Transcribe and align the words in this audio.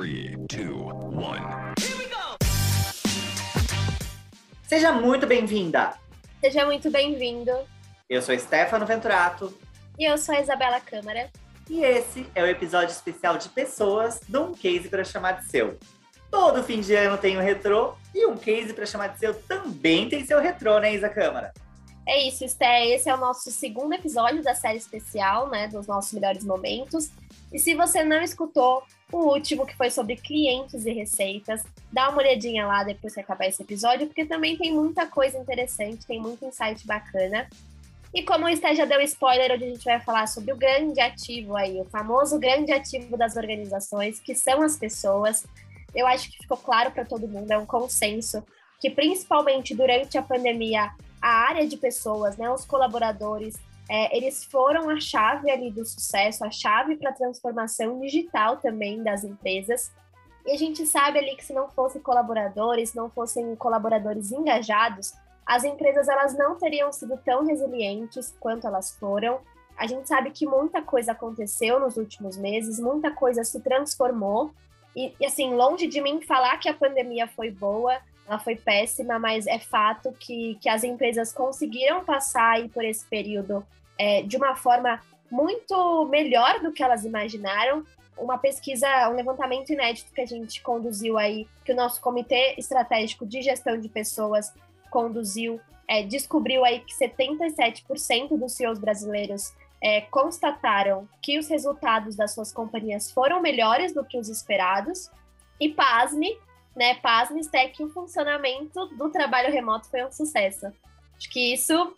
3, 0.00 0.34
2, 0.48 0.70
1. 0.72 1.74
Seja 4.66 4.92
muito 4.92 5.26
bem-vinda! 5.26 5.92
Seja 6.40 6.64
muito 6.64 6.90
bem-vindo. 6.90 7.52
Eu 8.08 8.22
sou 8.22 8.38
Stefano 8.38 8.86
Venturato. 8.86 9.52
E 9.98 10.10
eu 10.10 10.16
sou 10.16 10.34
a 10.34 10.40
Isabela 10.40 10.80
Câmara. 10.80 11.28
E 11.68 11.84
esse 11.84 12.26
é 12.34 12.42
o 12.42 12.46
episódio 12.46 12.92
especial 12.92 13.36
de 13.36 13.50
pessoas 13.50 14.22
de 14.26 14.38
um 14.38 14.54
case 14.54 14.88
para 14.88 15.04
chamar 15.04 15.32
de 15.32 15.44
seu. 15.50 15.78
Todo 16.30 16.64
fim 16.64 16.80
de 16.80 16.94
ano 16.94 17.18
tem 17.18 17.36
um 17.36 17.42
retrô 17.42 17.92
e 18.14 18.24
um 18.24 18.38
case 18.38 18.72
para 18.72 18.86
chamar 18.86 19.08
de 19.08 19.18
seu 19.18 19.34
também 19.34 20.08
tem 20.08 20.24
seu 20.24 20.40
retrô, 20.40 20.78
né, 20.78 20.94
Isa 20.94 21.10
Câmara? 21.10 21.52
É 22.08 22.26
isso, 22.26 22.42
Esté. 22.42 22.86
Esse 22.86 23.10
é 23.10 23.14
o 23.14 23.18
nosso 23.18 23.50
segundo 23.50 23.92
episódio 23.92 24.42
da 24.42 24.54
série 24.54 24.78
especial, 24.78 25.50
né? 25.50 25.68
Dos 25.68 25.86
nossos 25.86 26.10
melhores 26.14 26.42
momentos. 26.42 27.10
E 27.52 27.58
se 27.58 27.74
você 27.74 28.04
não 28.04 28.22
escutou 28.22 28.82
o 29.12 29.18
último, 29.32 29.66
que 29.66 29.76
foi 29.76 29.90
sobre 29.90 30.16
clientes 30.16 30.86
e 30.86 30.92
receitas, 30.92 31.64
dá 31.92 32.08
uma 32.08 32.18
olhadinha 32.18 32.66
lá 32.66 32.84
depois 32.84 33.12
que 33.12 33.20
acabar 33.20 33.46
esse 33.46 33.62
episódio, 33.62 34.06
porque 34.06 34.24
também 34.24 34.56
tem 34.56 34.72
muita 34.72 35.06
coisa 35.06 35.36
interessante, 35.36 36.06
tem 36.06 36.20
muito 36.20 36.44
insight 36.44 36.86
bacana. 36.86 37.48
E 38.14 38.22
como 38.22 38.46
o 38.46 38.48
Esté 38.48 38.74
já 38.74 38.84
deu 38.84 39.00
spoiler, 39.02 39.52
hoje 39.52 39.64
a 39.64 39.68
gente 39.68 39.84
vai 39.84 40.00
falar 40.00 40.26
sobre 40.26 40.52
o 40.52 40.56
grande 40.56 41.00
ativo 41.00 41.56
aí, 41.56 41.80
o 41.80 41.84
famoso 41.84 42.38
grande 42.38 42.72
ativo 42.72 43.16
das 43.16 43.36
organizações, 43.36 44.20
que 44.20 44.34
são 44.34 44.62
as 44.62 44.76
pessoas. 44.76 45.44
Eu 45.94 46.06
acho 46.06 46.30
que 46.30 46.38
ficou 46.38 46.56
claro 46.56 46.90
para 46.90 47.04
todo 47.04 47.28
mundo, 47.28 47.50
é 47.50 47.58
um 47.58 47.66
consenso, 47.66 48.44
que 48.80 48.90
principalmente 48.90 49.74
durante 49.74 50.18
a 50.18 50.22
pandemia, 50.22 50.90
a 51.20 51.28
área 51.28 51.66
de 51.66 51.76
pessoas, 51.76 52.36
né, 52.36 52.50
os 52.50 52.64
colaboradores, 52.64 53.56
é, 53.92 54.16
eles 54.16 54.44
foram 54.44 54.88
a 54.88 55.00
chave 55.00 55.50
ali 55.50 55.68
do 55.68 55.84
sucesso, 55.84 56.44
a 56.44 56.50
chave 56.52 56.94
para 56.94 57.10
a 57.10 57.12
transformação 57.12 57.98
digital 57.98 58.58
também 58.58 59.02
das 59.02 59.24
empresas. 59.24 59.90
E 60.46 60.52
a 60.52 60.56
gente 60.56 60.86
sabe 60.86 61.18
ali 61.18 61.34
que 61.34 61.44
se 61.44 61.52
não 61.52 61.68
fossem 61.68 62.00
colaboradores, 62.00 62.94
não 62.94 63.10
fossem 63.10 63.56
colaboradores 63.56 64.30
engajados, 64.30 65.12
as 65.44 65.64
empresas 65.64 66.06
elas 66.06 66.38
não 66.38 66.56
teriam 66.56 66.92
sido 66.92 67.18
tão 67.24 67.44
resilientes 67.44 68.32
quanto 68.38 68.64
elas 68.64 68.92
foram. 68.92 69.40
A 69.76 69.88
gente 69.88 70.06
sabe 70.06 70.30
que 70.30 70.46
muita 70.46 70.80
coisa 70.80 71.10
aconteceu 71.10 71.80
nos 71.80 71.96
últimos 71.96 72.36
meses, 72.36 72.78
muita 72.78 73.10
coisa 73.10 73.42
se 73.42 73.58
transformou. 73.60 74.52
E, 74.94 75.12
e 75.18 75.26
assim, 75.26 75.52
longe 75.56 75.88
de 75.88 76.00
mim 76.00 76.22
falar 76.22 76.58
que 76.58 76.68
a 76.68 76.74
pandemia 76.74 77.26
foi 77.26 77.50
boa, 77.50 77.98
ela 78.24 78.38
foi 78.38 78.54
péssima, 78.54 79.18
mas 79.18 79.48
é 79.48 79.58
fato 79.58 80.12
que, 80.12 80.56
que 80.60 80.68
as 80.68 80.84
empresas 80.84 81.32
conseguiram 81.32 82.04
passar 82.04 82.52
aí 82.52 82.68
por 82.68 82.84
esse 82.84 83.04
período 83.06 83.66
é, 84.00 84.22
de 84.22 84.38
uma 84.38 84.56
forma 84.56 84.98
muito 85.30 86.06
melhor 86.06 86.60
do 86.60 86.72
que 86.72 86.82
elas 86.82 87.04
imaginaram. 87.04 87.84
Uma 88.16 88.38
pesquisa, 88.38 88.88
um 89.10 89.14
levantamento 89.14 89.70
inédito 89.70 90.10
que 90.14 90.22
a 90.22 90.26
gente 90.26 90.62
conduziu 90.62 91.18
aí, 91.18 91.46
que 91.66 91.72
o 91.72 91.76
nosso 91.76 92.00
Comitê 92.00 92.54
Estratégico 92.56 93.26
de 93.26 93.42
Gestão 93.42 93.78
de 93.78 93.90
Pessoas 93.90 94.54
conduziu, 94.90 95.60
é, 95.86 96.02
descobriu 96.02 96.64
aí 96.64 96.80
que 96.80 96.94
77% 96.94 98.38
dos 98.38 98.52
CEOs 98.52 98.78
brasileiros 98.78 99.52
é, 99.82 100.00
constataram 100.00 101.06
que 101.20 101.38
os 101.38 101.46
resultados 101.48 102.16
das 102.16 102.32
suas 102.32 102.50
companhias 102.50 103.12
foram 103.12 103.42
melhores 103.42 103.92
do 103.92 104.02
que 104.02 104.18
os 104.18 104.30
esperados. 104.30 105.10
E 105.60 105.68
pasme, 105.68 106.38
né? 106.74 106.94
Pasme, 106.94 107.42
até 107.46 107.68
que 107.68 107.84
o 107.84 107.90
funcionamento 107.90 108.86
do 108.96 109.10
trabalho 109.10 109.52
remoto 109.52 109.90
foi 109.90 110.02
um 110.06 110.10
sucesso. 110.10 110.68
Acho 111.18 111.30
que 111.30 111.52
isso 111.52 111.94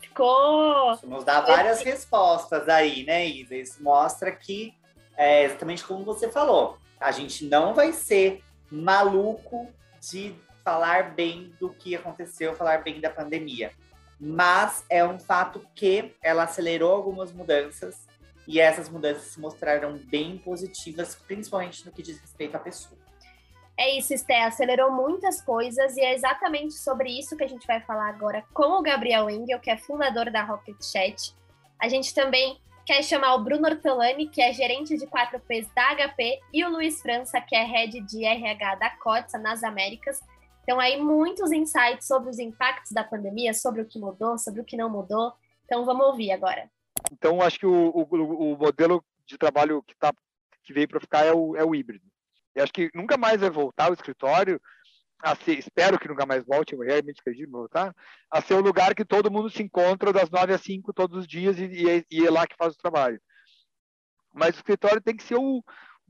ficou. 0.00 0.92
Isso 0.92 1.06
nos 1.06 1.24
dá 1.24 1.40
várias 1.40 1.82
respostas 1.82 2.68
aí, 2.68 3.04
né, 3.04 3.26
Isa? 3.26 3.54
Isso 3.54 3.82
mostra 3.82 4.30
que 4.32 4.74
é 5.16 5.44
exatamente 5.44 5.84
como 5.84 6.04
você 6.04 6.30
falou. 6.30 6.78
A 7.00 7.10
gente 7.10 7.44
não 7.46 7.74
vai 7.74 7.92
ser 7.92 8.42
maluco 8.70 9.68
de 10.00 10.34
falar 10.64 11.14
bem 11.14 11.54
do 11.60 11.70
que 11.70 11.94
aconteceu, 11.94 12.54
falar 12.54 12.82
bem 12.82 13.00
da 13.00 13.10
pandemia. 13.10 13.70
Mas 14.18 14.84
é 14.88 15.04
um 15.04 15.18
fato 15.18 15.64
que 15.74 16.14
ela 16.22 16.44
acelerou 16.44 16.92
algumas 16.92 17.32
mudanças 17.32 18.06
e 18.46 18.60
essas 18.60 18.88
mudanças 18.88 19.24
se 19.24 19.40
mostraram 19.40 19.98
bem 19.98 20.38
positivas, 20.38 21.14
principalmente 21.14 21.84
no 21.84 21.92
que 21.92 22.02
diz 22.02 22.18
respeito 22.18 22.56
à 22.56 22.58
pessoa. 22.58 23.05
É 23.78 23.98
isso, 23.98 24.14
Esté, 24.14 24.42
acelerou 24.42 24.90
muitas 24.90 25.42
coisas 25.42 25.96
e 25.96 26.00
é 26.00 26.14
exatamente 26.14 26.74
sobre 26.74 27.10
isso 27.10 27.36
que 27.36 27.44
a 27.44 27.48
gente 27.48 27.66
vai 27.66 27.80
falar 27.80 28.08
agora 28.08 28.42
com 28.54 28.78
o 28.78 28.82
Gabriel 28.82 29.28
Engel, 29.28 29.60
que 29.60 29.70
é 29.70 29.76
fundador 29.76 30.30
da 30.30 30.42
Rocket 30.42 30.82
Chat. 30.82 31.34
A 31.78 31.86
gente 31.86 32.14
também 32.14 32.58
quer 32.86 33.02
chamar 33.02 33.34
o 33.34 33.44
Bruno 33.44 33.68
Ortolani, 33.68 34.28
que 34.28 34.40
é 34.40 34.50
gerente 34.52 34.96
de 34.96 35.06
4Ps 35.06 35.68
da 35.74 35.94
HP, 35.94 36.40
e 36.54 36.64
o 36.64 36.70
Luiz 36.70 37.02
França, 37.02 37.38
que 37.40 37.54
é 37.54 37.64
head 37.64 38.00
de 38.00 38.24
RH 38.24 38.76
da 38.76 38.90
COTSA 38.90 39.38
nas 39.38 39.62
Américas. 39.62 40.20
Então, 40.62 40.80
aí, 40.80 41.00
muitos 41.00 41.52
insights 41.52 42.06
sobre 42.06 42.30
os 42.30 42.38
impactos 42.38 42.92
da 42.92 43.04
pandemia, 43.04 43.52
sobre 43.52 43.82
o 43.82 43.86
que 43.86 43.98
mudou, 43.98 44.38
sobre 44.38 44.60
o 44.60 44.64
que 44.64 44.76
não 44.76 44.88
mudou. 44.88 45.32
Então, 45.64 45.84
vamos 45.84 46.06
ouvir 46.06 46.32
agora. 46.32 46.70
Então, 47.12 47.42
acho 47.42 47.58
que 47.58 47.66
o, 47.66 47.90
o, 47.90 48.52
o 48.52 48.56
modelo 48.56 49.04
de 49.26 49.36
trabalho 49.36 49.82
que, 49.82 49.94
tá, 49.96 50.12
que 50.62 50.72
veio 50.72 50.88
para 50.88 51.00
ficar 51.00 51.26
é 51.26 51.32
o, 51.32 51.56
é 51.56 51.64
o 51.64 51.74
híbrido. 51.74 52.04
Eu 52.56 52.64
acho 52.64 52.72
que 52.72 52.90
nunca 52.94 53.16
mais 53.16 53.40
vai 53.40 53.50
voltar 53.50 53.90
o 53.90 53.94
escritório 53.94 54.60
a 55.22 55.36
ser, 55.36 55.58
espero 55.58 55.98
que 55.98 56.08
nunca 56.08 56.26
mais 56.26 56.44
volte, 56.44 56.74
eu 56.74 56.80
realmente 56.80 57.20
acredito 57.20 57.50
voltar, 57.50 57.94
a 58.30 58.42
ser 58.42 58.54
o 58.54 58.60
lugar 58.60 58.94
que 58.94 59.04
todo 59.04 59.30
mundo 59.30 59.48
se 59.48 59.62
encontra 59.62 60.12
das 60.12 60.28
nove 60.28 60.52
às 60.52 60.60
cinco 60.60 60.92
todos 60.92 61.18
os 61.18 61.26
dias 61.26 61.58
e, 61.58 61.64
e, 61.64 62.06
e 62.10 62.26
é 62.26 62.30
lá 62.30 62.46
que 62.46 62.56
faz 62.56 62.74
o 62.74 62.78
trabalho. 62.78 63.20
Mas 64.34 64.56
o 64.56 64.58
escritório 64.58 65.00
tem 65.00 65.16
que 65.16 65.22
ser 65.22 65.36
o, 65.36 65.62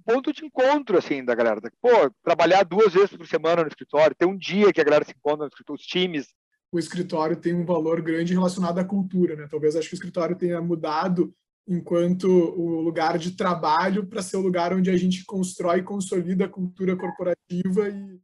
ponto 0.05 0.33
de 0.33 0.45
encontro, 0.45 0.99
assim, 0.99 1.25
da 1.25 1.35
galera. 1.35 1.61
Pô, 1.81 2.11
trabalhar 2.23 2.65
duas 2.65 2.93
vezes 2.93 3.17
por 3.17 3.27
semana 3.27 3.63
no 3.63 3.69
escritório, 3.69 4.17
ter 4.17 4.27
um 4.27 4.37
dia 4.37 4.73
que 4.73 4.81
a 4.81 4.85
galera 4.85 5.05
se 5.05 5.13
encontra 5.13 5.45
no 5.45 5.49
escritório, 5.49 5.81
os 5.81 5.87
times. 5.87 6.29
O 6.71 6.79
escritório 6.79 7.37
tem 7.37 7.55
um 7.55 7.65
valor 7.65 8.03
grande 8.03 8.35
relacionado 8.35 8.79
à 8.79 8.85
cultura, 8.85 9.37
né? 9.37 9.47
Talvez 9.51 9.77
acho 9.77 9.89
que 9.89 9.95
o 9.95 9.97
escritório 9.97 10.37
tenha 10.37 10.61
mudado 10.61 11.35
enquanto 11.67 12.27
o 12.29 12.81
lugar 12.81 13.19
de 13.19 13.33
trabalho 13.33 14.07
para 14.07 14.23
ser 14.23 14.37
o 14.37 14.43
lugar 14.43 14.73
onde 14.73 14.91
a 14.91 14.97
gente 14.97 15.25
constrói 15.25 15.81
e 15.81 15.83
consolida 15.83 16.45
a 16.45 16.49
cultura 16.49 16.97
corporativa 16.97 17.89
e 17.89 18.21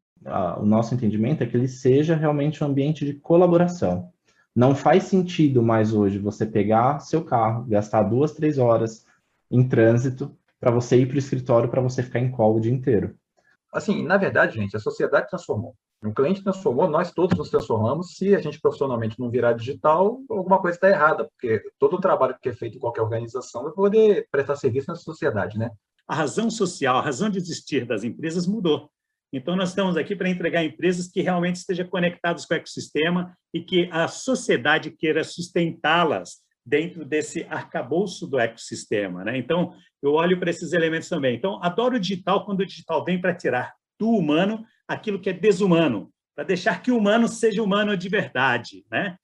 o 0.60 0.64
nosso 0.64 0.94
entendimento 0.94 1.42
é 1.42 1.46
que 1.46 1.56
ele 1.56 1.68
seja 1.68 2.14
realmente 2.14 2.62
um 2.62 2.66
ambiente 2.66 3.04
de 3.04 3.14
colaboração. 3.14 4.10
Não 4.54 4.74
faz 4.74 5.04
sentido 5.04 5.62
mais 5.62 5.92
hoje 5.92 6.18
você 6.18 6.46
pegar 6.46 7.00
seu 7.00 7.24
carro, 7.24 7.64
gastar 7.64 8.02
duas, 8.02 8.32
três 8.32 8.58
horas 8.58 9.04
em 9.50 9.66
trânsito 9.66 10.36
para 10.60 10.70
você 10.70 10.96
ir 10.98 11.06
para 11.06 11.16
o 11.16 11.18
escritório 11.18 11.68
para 11.68 11.80
você 11.80 12.02
ficar 12.02 12.20
em 12.20 12.30
call 12.30 12.56
o 12.56 12.60
dia 12.60 12.72
inteiro. 12.72 13.16
Assim, 13.72 14.04
na 14.04 14.16
verdade, 14.16 14.56
gente, 14.56 14.76
a 14.76 14.80
sociedade 14.80 15.28
transformou. 15.28 15.74
O 16.02 16.12
cliente 16.12 16.42
transformou, 16.42 16.88
nós 16.88 17.12
todos 17.12 17.38
nos 17.38 17.48
transformamos. 17.48 18.16
Se 18.16 18.34
a 18.34 18.40
gente 18.40 18.60
profissionalmente 18.60 19.20
não 19.20 19.30
virar 19.30 19.52
digital, 19.52 20.20
alguma 20.28 20.60
coisa 20.60 20.76
está 20.76 20.88
errada, 20.88 21.24
porque 21.24 21.62
todo 21.78 21.94
o 21.94 22.00
trabalho 22.00 22.36
que 22.42 22.48
é 22.48 22.52
feito 22.52 22.76
em 22.76 22.80
qualquer 22.80 23.02
organização 23.02 23.62
vai 23.62 23.72
poder 23.72 24.26
prestar 24.30 24.56
serviço 24.56 24.88
na 24.88 24.96
sociedade, 24.96 25.56
né? 25.56 25.70
A 26.08 26.14
razão 26.16 26.50
social, 26.50 26.96
a 26.96 27.02
razão 27.02 27.30
de 27.30 27.38
existir 27.38 27.86
das 27.86 28.02
empresas 28.02 28.48
mudou. 28.48 28.90
Então, 29.32 29.54
nós 29.54 29.70
estamos 29.70 29.96
aqui 29.96 30.16
para 30.16 30.28
entregar 30.28 30.64
empresas 30.64 31.08
que 31.08 31.22
realmente 31.22 31.56
estejam 31.56 31.86
conectadas 31.86 32.44
com 32.44 32.52
o 32.52 32.56
ecossistema 32.56 33.32
e 33.54 33.62
que 33.62 33.88
a 33.90 34.08
sociedade 34.08 34.90
queira 34.90 35.22
sustentá-las 35.22 36.42
dentro 36.66 37.04
desse 37.04 37.44
arcabouço 37.48 38.26
do 38.26 38.38
ecossistema. 38.38 39.24
Né? 39.24 39.38
Então, 39.38 39.72
eu 40.02 40.12
olho 40.12 40.38
para 40.38 40.50
esses 40.50 40.72
elementos 40.72 41.08
também. 41.08 41.36
Então, 41.36 41.62
adoro 41.62 41.96
o 41.96 42.00
digital 42.00 42.44
quando 42.44 42.60
o 42.60 42.66
digital 42.66 43.04
vem 43.04 43.20
para 43.20 43.34
tirar 43.34 43.72
do 43.98 44.10
humano 44.10 44.64
aquilo 44.92 45.20
que 45.20 45.30
é 45.30 45.32
desumano, 45.32 46.12
para 46.34 46.44
deixar 46.44 46.82
que 46.82 46.90
o 46.90 46.98
humano 46.98 47.28
seja 47.28 47.62
humano 47.62 47.96
de 47.96 48.08
verdade, 48.08 48.84
né? 48.90 49.16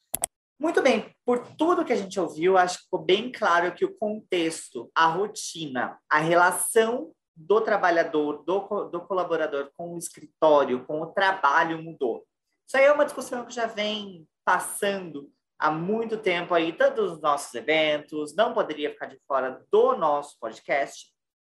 Muito 0.60 0.82
bem, 0.82 1.14
por 1.24 1.46
tudo 1.56 1.84
que 1.84 1.92
a 1.92 1.96
gente 1.96 2.18
ouviu, 2.18 2.58
acho 2.58 2.78
que 2.78 2.84
ficou 2.84 3.00
bem 3.00 3.30
claro 3.30 3.72
que 3.74 3.84
o 3.84 3.96
contexto, 3.96 4.90
a 4.94 5.06
rotina, 5.06 5.98
a 6.10 6.18
relação 6.18 7.12
do 7.36 7.60
trabalhador, 7.60 8.42
do, 8.44 8.84
do 8.86 9.00
colaborador 9.02 9.70
com 9.76 9.94
o 9.94 9.98
escritório, 9.98 10.84
com 10.84 11.00
o 11.00 11.06
trabalho 11.06 11.80
mudou. 11.80 12.24
Isso 12.66 12.76
aí 12.76 12.84
é 12.84 12.92
uma 12.92 13.04
discussão 13.04 13.44
que 13.46 13.54
já 13.54 13.66
vem 13.66 14.26
passando 14.44 15.30
há 15.58 15.70
muito 15.70 16.16
tempo 16.16 16.52
aí, 16.54 16.72
tanto 16.72 17.02
nos 17.02 17.20
nossos 17.20 17.54
eventos, 17.54 18.34
não 18.34 18.52
poderia 18.52 18.90
ficar 18.90 19.06
de 19.06 19.18
fora 19.26 19.64
do 19.70 19.96
nosso 19.96 20.36
podcast. 20.40 21.12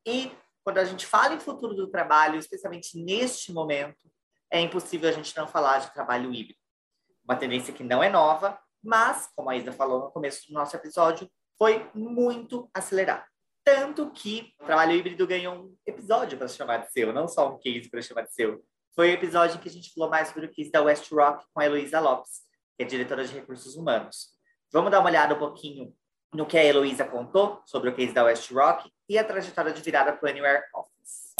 E 0.06 0.30
quando 0.64 0.78
a 0.78 0.84
gente 0.84 1.06
fala 1.06 1.34
em 1.34 1.40
futuro 1.40 1.74
do 1.74 1.90
trabalho, 1.90 2.38
especialmente 2.38 2.98
neste 2.98 3.52
momento, 3.52 4.10
é 4.50 4.60
impossível 4.60 5.08
a 5.08 5.12
gente 5.12 5.36
não 5.36 5.46
falar 5.46 5.78
de 5.78 5.92
trabalho 5.92 6.32
híbrido. 6.32 6.58
Uma 7.24 7.36
tendência 7.36 7.72
que 7.72 7.82
não 7.82 8.02
é 8.02 8.08
nova, 8.08 8.58
mas, 8.82 9.28
como 9.34 9.48
a 9.50 9.56
Isa 9.56 9.72
falou 9.72 10.00
no 10.00 10.10
começo 10.10 10.46
do 10.48 10.54
nosso 10.54 10.76
episódio, 10.76 11.30
foi 11.56 11.88
muito 11.94 12.68
acelerada. 12.74 13.24
Tanto 13.64 14.10
que 14.10 14.52
o 14.60 14.64
trabalho 14.64 14.92
híbrido 14.92 15.26
ganhou 15.26 15.54
um 15.54 15.76
episódio 15.86 16.36
para 16.36 16.48
chamar 16.48 16.78
de 16.78 16.90
seu, 16.90 17.12
não 17.12 17.28
só 17.28 17.48
um 17.48 17.58
case 17.58 17.88
para 17.88 18.02
chamar 18.02 18.22
de 18.22 18.34
seu. 18.34 18.64
Foi 18.94 19.10
o 19.10 19.14
episódio 19.14 19.56
em 19.56 19.60
que 19.60 19.68
a 19.68 19.72
gente 19.72 19.92
falou 19.94 20.10
mais 20.10 20.28
sobre 20.28 20.46
o 20.46 20.52
case 20.52 20.70
da 20.70 20.82
West 20.82 21.10
Rock 21.12 21.46
com 21.52 21.60
a 21.60 21.64
Heloísa 21.64 22.00
Lopes, 22.00 22.40
que 22.76 22.82
é 22.82 22.86
diretora 22.86 23.24
de 23.24 23.32
recursos 23.32 23.76
humanos. 23.76 24.30
Vamos 24.72 24.90
dar 24.90 25.00
uma 25.00 25.08
olhada 25.08 25.34
um 25.34 25.38
pouquinho 25.38 25.94
no 26.34 26.46
que 26.46 26.56
a 26.56 26.64
Heloísa 26.64 27.04
contou 27.04 27.60
sobre 27.66 27.90
o 27.90 27.94
case 27.94 28.14
da 28.14 28.24
West 28.24 28.50
Rock 28.50 28.90
e 29.08 29.18
a 29.18 29.24
trajetória 29.24 29.72
de 29.72 29.82
virada 29.82 30.12
para 30.12 30.26
o 30.26 30.30
Anywhere 30.30 30.62
Office. 30.74 31.34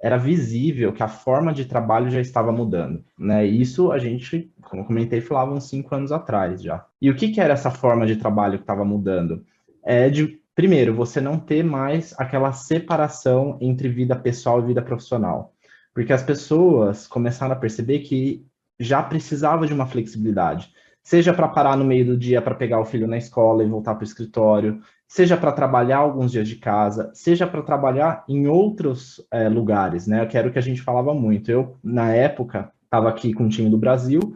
era 0.00 0.18
visível 0.18 0.92
que 0.92 1.02
a 1.02 1.08
forma 1.08 1.50
de 1.52 1.64
trabalho 1.64 2.10
já 2.10 2.20
estava 2.20 2.52
mudando, 2.52 3.02
né? 3.18 3.46
Isso 3.46 3.90
a 3.90 3.98
gente, 3.98 4.52
como 4.60 4.82
eu 4.82 4.86
comentei, 4.86 5.22
falava 5.22 5.54
uns 5.54 5.68
cinco 5.68 5.94
anos 5.94 6.12
atrás 6.12 6.62
já. 6.62 6.84
E 7.00 7.10
o 7.10 7.16
que, 7.16 7.28
que 7.28 7.40
era 7.40 7.54
essa 7.54 7.70
forma 7.70 8.06
de 8.06 8.16
trabalho 8.16 8.58
que 8.58 8.64
estava 8.64 8.84
mudando? 8.84 9.42
É 9.82 10.10
de, 10.10 10.38
primeiro, 10.54 10.94
você 10.94 11.22
não 11.22 11.38
ter 11.38 11.64
mais 11.64 12.14
aquela 12.18 12.52
separação 12.52 13.56
entre 13.62 13.88
vida 13.88 14.14
pessoal 14.14 14.60
e 14.60 14.66
vida 14.66 14.82
profissional. 14.82 15.54
Porque 15.94 16.12
as 16.12 16.22
pessoas 16.22 17.06
começaram 17.06 17.54
a 17.54 17.58
perceber 17.58 18.00
que 18.00 18.44
já 18.78 19.02
precisava 19.02 19.66
de 19.66 19.72
uma 19.72 19.86
flexibilidade 19.86 20.70
seja 21.04 21.34
para 21.34 21.46
parar 21.46 21.76
no 21.76 21.84
meio 21.84 22.06
do 22.06 22.16
dia 22.16 22.40
para 22.40 22.54
pegar 22.54 22.80
o 22.80 22.84
filho 22.84 23.06
na 23.06 23.18
escola 23.18 23.62
e 23.62 23.68
voltar 23.68 23.94
para 23.94 24.02
o 24.02 24.06
escritório, 24.06 24.80
seja 25.06 25.36
para 25.36 25.52
trabalhar 25.52 25.98
alguns 25.98 26.32
dias 26.32 26.48
de 26.48 26.56
casa, 26.56 27.10
seja 27.12 27.46
para 27.46 27.62
trabalhar 27.62 28.24
em 28.26 28.48
outros 28.48 29.24
é, 29.30 29.48
lugares, 29.48 30.06
né? 30.06 30.24
Que 30.24 30.38
era 30.38 30.48
o 30.48 30.52
que 30.52 30.58
a 30.58 30.62
gente 30.62 30.80
falava 30.80 31.12
muito. 31.12 31.50
Eu, 31.50 31.76
na 31.84 32.12
época, 32.12 32.72
estava 32.84 33.10
aqui 33.10 33.34
com 33.34 33.44
o 33.44 33.48
time 33.50 33.68
do 33.68 33.76
Brasil 33.76 34.34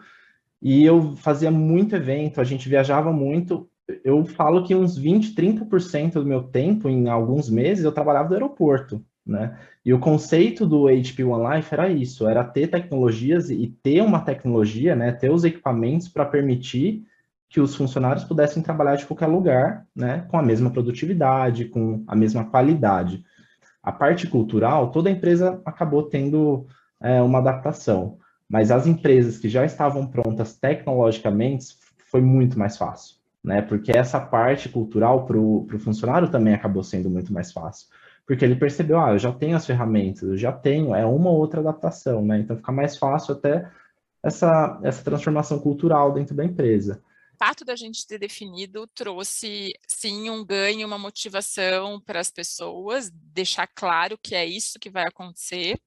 e 0.61 0.85
eu 0.85 1.17
fazia 1.17 1.51
muito 1.51 1.97
evento, 1.97 2.41
a 2.41 2.45
gente 2.45 2.69
viajava 2.69 3.11
muito. 3.13 3.69
Eu 4.05 4.27
falo 4.27 4.63
que 4.63 4.75
uns 4.75 4.99
20, 4.99 5.35
30% 5.35 6.13
do 6.15 6.27
meu 6.27 6.43
tempo, 6.43 6.89
em 6.91 7.09
alguns 7.09 7.49
meses, 7.49 7.85
eu 7.85 7.93
trabalhava 7.93 8.29
do 8.29 8.35
aeroporto 8.35 9.03
né? 9.29 9.59
E 9.85 9.93
o 9.93 9.99
conceito 9.99 10.67
do 10.67 10.87
HP 10.89 11.23
One 11.23 11.57
Life 11.57 11.73
era 11.73 11.89
isso, 11.91 12.27
era 12.27 12.43
ter 12.43 12.69
tecnologias 12.69 13.51
e 13.51 13.69
ter 13.83 14.01
uma 14.01 14.21
tecnologia, 14.21 14.97
né, 14.97 15.13
ter 15.13 15.31
os 15.31 15.45
equipamentos 15.45 16.09
para 16.09 16.25
permitir 16.25 17.07
que 17.49 17.61
os 17.61 17.75
funcionários 17.75 18.25
pudessem 18.25 18.63
trabalhar 18.63 18.97
de 18.97 19.07
qualquer 19.07 19.27
lugar, 19.27 19.87
né, 19.95 20.27
com 20.29 20.39
a 20.39 20.43
mesma 20.43 20.71
produtividade, 20.71 21.67
com 21.67 22.03
a 22.07 22.17
mesma 22.17 22.45
qualidade. 22.47 23.23
A 23.83 23.93
parte 23.93 24.27
cultural, 24.27 24.91
toda 24.91 25.11
empresa 25.11 25.61
acabou 25.65 26.03
tendo 26.05 26.67
é, 27.01 27.23
uma 27.23 27.39
adaptação, 27.39 28.19
mas 28.49 28.71
as 28.71 28.87
empresas 28.87 29.39
que 29.39 29.49
já 29.49 29.65
estavam 29.65 30.07
prontas 30.07 30.57
tecnologicamente 30.57 31.77
foi 32.11 32.21
muito 32.21 32.59
mais 32.59 32.77
fácil, 32.77 33.17
né, 33.45 33.61
porque 33.63 33.93
essa 33.97 34.21
parte 34.21 34.69
cultural 34.69 35.27
para 35.27 35.39
o 35.39 35.67
funcionário 35.79 36.31
também 36.31 36.55
acabou 36.55 36.83
sendo 36.83 37.11
muito 37.11 37.33
mais 37.33 37.53
fácil 37.53 37.89
porque 38.29 38.45
ele 38.45 38.57
percebeu, 38.57 39.01
ah, 39.01 39.13
eu 39.13 39.19
já 39.19 39.33
tenho 39.33 39.57
as 39.57 39.65
ferramentas, 39.65 40.23
eu 40.23 40.37
já 40.37 40.53
tenho, 40.53 40.95
é 40.95 41.05
uma 41.07 41.31
ou 41.31 41.39
outra 41.39 41.61
adaptação, 41.61 42.23
né? 42.23 42.39
Então 42.39 42.59
fica 42.59 42.71
mais 42.71 42.95
fácil 42.95 43.33
até 43.33 43.73
essa, 44.23 44.79
essa 44.85 45.03
transformação 45.03 45.59
cultural 45.59 46.13
dentro 46.13 46.37
da 46.37 46.45
empresa. 46.45 47.03
O 47.33 47.39
fato 47.39 47.65
da 47.65 47.75
gente 47.75 48.07
ter 48.07 48.19
definido 48.19 48.87
trouxe, 48.95 49.73
sim, 49.87 50.29
um 50.29 50.45
ganho, 50.45 50.87
uma 50.87 50.99
motivação 50.99 51.99
para 52.03 52.21
as 52.21 52.31
pessoas, 52.31 53.11
deixar 53.11 53.67
claro 53.67 54.19
que 54.23 54.35
é 54.35 54.45
isso 54.45 54.79
que 54.79 54.91
vai 54.91 55.05
acontecer. 55.07 55.81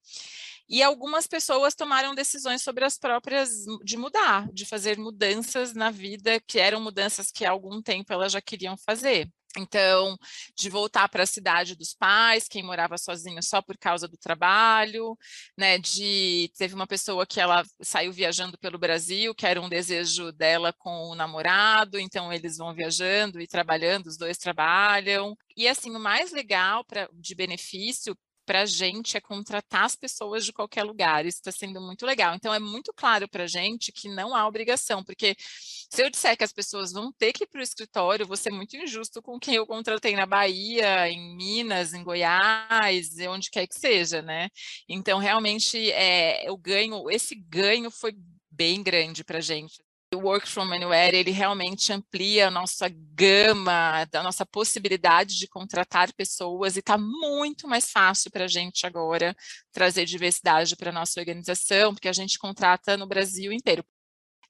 E 0.67 0.81
algumas 0.81 1.27
pessoas 1.27 1.75
tomaram 1.75 2.15
decisões 2.15 2.63
sobre 2.63 2.83
as 2.83 2.97
próprias 2.97 3.51
de 3.83 3.97
mudar, 3.97 4.51
de 4.51 4.65
fazer 4.65 4.97
mudanças 4.97 5.75
na 5.75 5.91
vida, 5.91 6.39
que 6.39 6.57
eram 6.57 6.81
mudanças 6.81 7.29
que 7.29 7.45
há 7.45 7.51
algum 7.51 7.83
tempo 7.83 8.11
elas 8.11 8.31
já 8.31 8.41
queriam 8.41 8.75
fazer. 8.77 9.29
Então, 9.57 10.18
de 10.56 10.69
voltar 10.69 11.07
para 11.09 11.24
a 11.24 11.25
cidade 11.25 11.75
dos 11.75 11.94
pais, 11.94 12.48
quem 12.48 12.63
morava 12.63 12.98
sozinho 12.98 13.42
só 13.44 13.62
por 13.62 13.77
causa 13.77 14.07
do 14.07 14.18
trabalho, 14.18 15.18
né? 15.57 15.77
De 15.77 16.51
teve 16.57 16.74
uma 16.75 16.88
pessoa 16.88 17.25
que 17.25 17.39
ela 17.39 17.63
saiu 17.81 18.12
viajando 18.12 18.57
pelo 18.57 18.77
Brasil, 18.77 19.33
que 19.36 19.45
era 19.45 19.62
um 19.62 19.69
desejo 19.69 20.31
dela 20.31 20.74
com 20.74 21.09
o 21.09 21.15
namorado, 21.15 22.00
então 22.00 22.31
eles 22.31 22.57
vão 22.57 22.74
viajando 22.74 23.39
e 23.42 23.48
trabalhando, 23.48 24.07
os 24.07 24.18
dois 24.18 24.38
trabalham. 24.38 25.36
E 25.56 25.68
assim, 25.68 25.92
o 25.95 26.00
mais 26.00 26.31
legal 26.31 26.83
para 26.86 27.09
de 27.13 27.36
benefício 27.36 28.15
para 28.45 28.61
a 28.61 28.65
gente 28.65 29.17
é 29.17 29.21
contratar 29.21 29.85
as 29.85 29.95
pessoas 29.95 30.45
de 30.45 30.53
qualquer 30.53 30.83
lugar. 30.83 31.25
Isso 31.25 31.38
está 31.38 31.51
sendo 31.51 31.81
muito 31.81 32.05
legal. 32.05 32.35
Então, 32.35 32.53
é 32.53 32.59
muito 32.59 32.93
claro 32.93 33.27
para 33.27 33.43
a 33.43 33.47
gente 33.47 33.91
que 33.91 34.09
não 34.09 34.35
há 34.35 34.47
obrigação, 34.47 35.03
porque 35.03 35.35
se 35.39 36.03
eu 36.03 36.09
disser 36.09 36.38
que 36.38 36.43
as 36.43 36.53
pessoas 36.53 36.91
vão 36.91 37.11
ter 37.11 37.33
que 37.33 37.43
ir 37.43 37.47
para 37.47 37.59
o 37.59 37.63
escritório, 37.63 38.27
vou 38.27 38.38
ser 38.38 38.51
muito 38.51 38.75
injusto 38.75 39.21
com 39.21 39.39
quem 39.39 39.55
eu 39.55 39.67
contratei 39.67 40.15
na 40.15 40.25
Bahia, 40.25 41.09
em 41.09 41.35
Minas, 41.35 41.93
em 41.93 42.03
Goiás, 42.03 43.17
onde 43.29 43.49
quer 43.49 43.67
que 43.67 43.79
seja, 43.79 44.21
né? 44.21 44.49
Então, 44.87 45.19
realmente, 45.19 45.91
é, 45.91 46.47
eu 46.47 46.57
ganho, 46.57 47.09
esse 47.09 47.35
ganho 47.35 47.91
foi 47.91 48.13
bem 48.49 48.83
grande 48.83 49.23
para 49.23 49.37
a 49.37 49.41
gente 49.41 49.81
o 50.13 50.19
Work 50.19 50.47
From 50.47 50.73
Anywhere, 50.73 51.15
ele 51.15 51.31
realmente 51.31 51.93
amplia 51.93 52.47
a 52.47 52.51
nossa 52.51 52.89
gama, 52.89 54.07
a 54.13 54.23
nossa 54.23 54.45
possibilidade 54.45 55.37
de 55.37 55.47
contratar 55.47 56.11
pessoas 56.13 56.75
e 56.75 56.79
está 56.79 56.97
muito 56.97 57.67
mais 57.67 57.89
fácil 57.89 58.29
para 58.29 58.43
a 58.45 58.47
gente 58.47 58.85
agora 58.85 59.35
trazer 59.71 60.05
diversidade 60.05 60.75
para 60.75 60.89
a 60.89 60.93
nossa 60.93 61.19
organização, 61.19 61.93
porque 61.93 62.09
a 62.09 62.13
gente 62.13 62.37
contrata 62.37 62.97
no 62.97 63.07
Brasil 63.07 63.53
inteiro. 63.53 63.85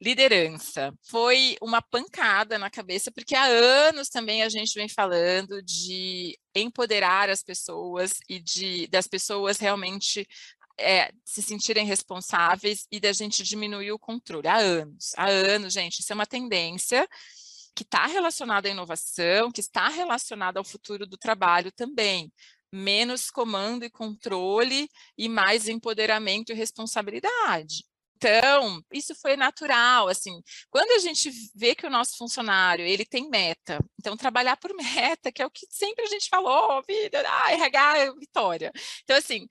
Liderança. 0.01 0.91
Foi 1.03 1.55
uma 1.61 1.79
pancada 1.79 2.57
na 2.57 2.71
cabeça, 2.71 3.11
porque 3.11 3.35
há 3.35 3.45
anos 3.45 4.09
também 4.09 4.41
a 4.41 4.49
gente 4.49 4.73
vem 4.73 4.89
falando 4.89 5.61
de 5.61 6.39
empoderar 6.55 7.29
as 7.29 7.43
pessoas 7.43 8.13
e 8.27 8.39
de 8.39 8.87
das 8.87 9.07
pessoas 9.07 9.59
realmente 9.59 10.27
é, 10.81 11.11
se 11.25 11.41
sentirem 11.41 11.85
responsáveis 11.85 12.85
e 12.91 12.99
da 12.99 13.13
gente 13.13 13.43
diminuir 13.43 13.91
o 13.91 13.99
controle 13.99 14.47
há 14.47 14.57
anos. 14.57 15.13
Há 15.15 15.27
anos, 15.29 15.73
gente, 15.73 15.99
isso 15.99 16.11
é 16.11 16.15
uma 16.15 16.25
tendência 16.25 17.07
que 17.75 17.83
está 17.83 18.05
relacionada 18.05 18.67
à 18.67 18.71
inovação, 18.71 19.51
que 19.51 19.61
está 19.61 19.87
relacionada 19.87 20.59
ao 20.59 20.65
futuro 20.65 21.05
do 21.05 21.17
trabalho 21.17 21.71
também. 21.71 22.31
Menos 22.71 23.29
comando 23.29 23.83
e 23.83 23.89
controle 23.89 24.89
e 25.17 25.27
mais 25.29 25.67
empoderamento 25.67 26.51
e 26.51 26.55
responsabilidade. 26.55 27.83
Então, 28.23 28.83
isso 28.93 29.15
foi 29.15 29.35
natural, 29.35 30.07
assim, 30.07 30.43
quando 30.69 30.91
a 30.91 30.99
gente 30.99 31.31
vê 31.55 31.73
que 31.73 31.87
o 31.87 31.89
nosso 31.89 32.15
funcionário, 32.17 32.85
ele 32.85 33.03
tem 33.03 33.27
meta, 33.27 33.79
então 33.99 34.15
trabalhar 34.15 34.57
por 34.57 34.71
meta, 35.17 35.31
que 35.31 35.41
é 35.41 35.45
o 35.45 35.49
que 35.49 35.65
sempre 35.71 36.05
a 36.05 36.07
gente 36.07 36.29
falou, 36.29 36.83
vida, 36.87 37.23
ah, 37.27 37.51
RH 37.51 37.97
é 37.97 38.13
vitória. 38.13 38.71
Então, 39.03 39.17
assim, 39.17 39.47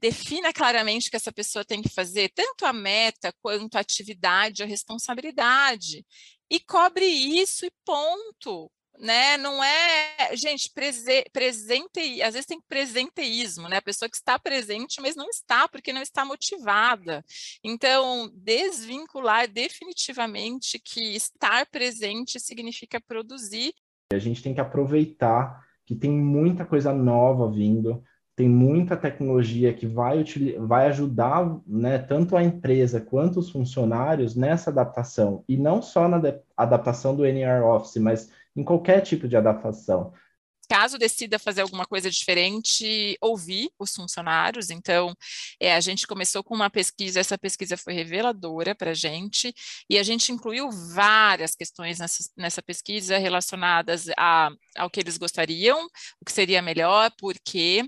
defina 0.00 0.52
claramente 0.52 1.08
o 1.08 1.10
que 1.10 1.16
essa 1.16 1.32
pessoa 1.32 1.64
tem 1.64 1.82
que 1.82 1.88
fazer, 1.88 2.32
tanto 2.34 2.64
a 2.64 2.72
meta 2.72 3.32
quanto 3.42 3.76
a 3.76 3.80
atividade, 3.80 4.62
a 4.62 4.66
responsabilidade, 4.66 6.04
e 6.50 6.58
cobre 6.58 7.04
isso 7.04 7.66
e 7.66 7.72
ponto. 7.84 8.70
Né? 8.98 9.38
Não 9.38 9.64
é, 9.64 10.36
gente, 10.36 10.70
prese, 10.74 11.24
presente, 11.32 12.20
às 12.20 12.34
vezes 12.34 12.44
tem 12.44 12.60
presenteísmo, 12.68 13.66
né? 13.66 13.78
A 13.78 13.82
pessoa 13.82 14.10
que 14.10 14.16
está 14.16 14.38
presente, 14.38 15.00
mas 15.00 15.16
não 15.16 15.30
está, 15.30 15.66
porque 15.66 15.90
não 15.90 16.02
está 16.02 16.22
motivada. 16.22 17.24
Então, 17.64 18.30
desvincular 18.34 19.48
definitivamente 19.48 20.78
que 20.78 21.14
estar 21.16 21.64
presente 21.66 22.38
significa 22.38 23.00
produzir. 23.00 23.72
A 24.12 24.18
gente 24.18 24.42
tem 24.42 24.52
que 24.52 24.60
aproveitar 24.60 25.64
que 25.86 25.94
tem 25.94 26.10
muita 26.10 26.66
coisa 26.66 26.92
nova 26.92 27.50
vindo, 27.50 28.04
tem 28.40 28.48
muita 28.48 28.96
tecnologia 28.96 29.70
que 29.74 29.86
vai, 29.86 30.24
vai 30.60 30.86
ajudar 30.86 31.60
né, 31.66 31.98
tanto 31.98 32.34
a 32.34 32.42
empresa 32.42 32.98
quanto 32.98 33.38
os 33.38 33.50
funcionários 33.50 34.34
nessa 34.34 34.70
adaptação, 34.70 35.44
e 35.46 35.58
não 35.58 35.82
só 35.82 36.08
na 36.08 36.18
adaptação 36.56 37.14
do 37.14 37.26
NR 37.26 37.62
Office, 37.62 38.00
mas 38.00 38.30
em 38.56 38.64
qualquer 38.64 39.02
tipo 39.02 39.28
de 39.28 39.36
adaptação. 39.36 40.14
Caso 40.70 40.96
decida 40.96 41.38
fazer 41.38 41.60
alguma 41.60 41.84
coisa 41.84 42.08
diferente, 42.08 43.18
ouvir 43.20 43.70
os 43.76 43.92
funcionários. 43.94 44.70
Então, 44.70 45.12
é, 45.58 45.74
a 45.74 45.80
gente 45.80 46.06
começou 46.06 46.44
com 46.44 46.54
uma 46.54 46.70
pesquisa, 46.70 47.18
essa 47.18 47.36
pesquisa 47.36 47.76
foi 47.76 47.92
reveladora 47.92 48.72
para 48.72 48.92
a 48.92 48.94
gente, 48.94 49.52
e 49.90 49.98
a 49.98 50.02
gente 50.04 50.30
incluiu 50.30 50.70
várias 50.70 51.56
questões 51.56 51.98
nessa, 51.98 52.24
nessa 52.36 52.62
pesquisa 52.62 53.18
relacionadas 53.18 54.06
a, 54.16 54.50
ao 54.78 54.88
que 54.88 55.00
eles 55.00 55.18
gostariam, 55.18 55.86
o 56.20 56.24
que 56.24 56.32
seria 56.32 56.62
melhor, 56.62 57.10
por 57.18 57.34
quê, 57.44 57.84